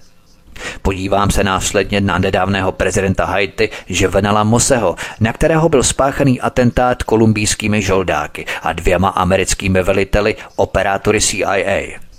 [0.82, 7.82] Podívám se následně na nedávného prezidenta Haiti Juvenala Moseho, na kterého byl spáchaný atentát kolumbijskými
[7.82, 12.11] žoldáky a dvěma americkými veliteli operátory CIA.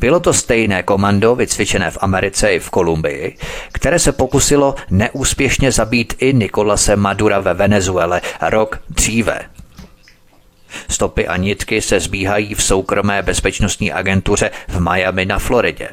[0.00, 3.36] Bylo to stejné komando vycvičené v Americe i v Kolumbii,
[3.72, 9.40] které se pokusilo neúspěšně zabít i Nikolase Madura ve Venezuele rok dříve.
[10.88, 15.88] Stopy a nitky se zbíhají v soukromé bezpečnostní agentuře v Miami na Floridě.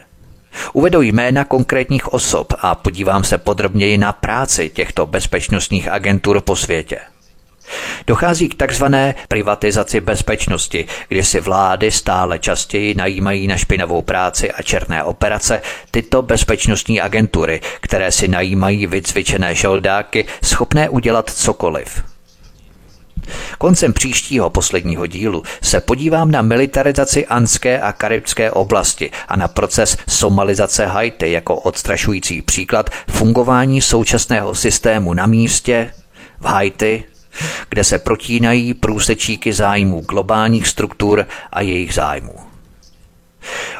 [0.74, 7.00] Uvedu jména konkrétních osob a podívám se podrobněji na práci těchto bezpečnostních agentur po světě.
[8.08, 14.62] Dochází k takzvané privatizaci bezpečnosti, kdy si vlády stále častěji najímají na špinavou práci a
[14.62, 15.62] černé operace
[15.92, 22.04] tyto bezpečnostní agentury, které si najímají vycvičené žoldáky schopné udělat cokoliv.
[23.58, 29.98] Koncem příštího posledního dílu se podívám na militarizaci anské a karibské oblasti a na proces
[30.10, 35.92] somalizace Haiti jako odstrašující příklad fungování současného systému na místě
[36.40, 37.04] v Haiti,
[37.70, 42.36] kde se protínají průsečíky zájmů globálních struktur a jejich zájmů.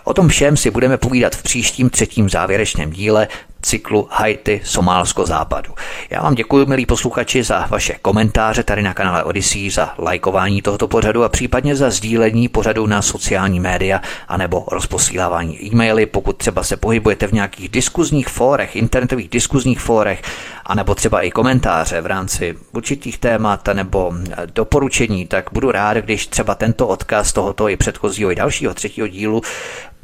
[0.04, 3.28] O tom všem si budeme povídat v příštím třetím závěrečném díle
[3.68, 5.74] cyklu Haiti, Somálsko, Západu.
[6.10, 10.88] Já vám děkuji, milí posluchači, za vaše komentáře tady na kanále Odyssey, za lajkování tohoto
[10.88, 16.78] pořadu a případně za sdílení pořadu na sociální média anebo rozposílávání e-maily, pokud třeba se
[16.78, 20.22] pohybujete v nějakých diskuzních fórech, internetových diskuzních fórech,
[20.66, 24.14] anebo třeba i komentáře v rámci určitých témat nebo
[24.54, 29.42] doporučení, tak budu rád, když třeba tento odkaz tohoto i předchozího i dalšího třetího dílu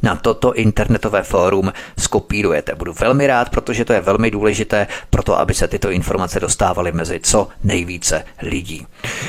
[0.04, 2.76] na toto internetové fórum skopírujete.
[2.76, 6.92] Budu velmi rád, protože to je velmi důležité pro to, aby se tyto informace dostávaly
[6.92, 8.88] mezi co nejvíce lidí.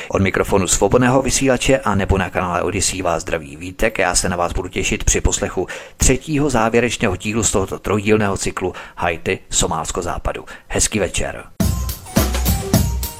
[0.08, 3.98] Od mikrofonu svobodného vysílače a nebo na kanále Odyssey vás zdraví Vítek.
[3.98, 8.74] Já se na vás budu těšit při poslechu třetího závěrečného dílu z tohoto trojdílného cyklu
[8.96, 10.44] Haiti, Somálsko západu.
[10.68, 11.44] Hezký večer.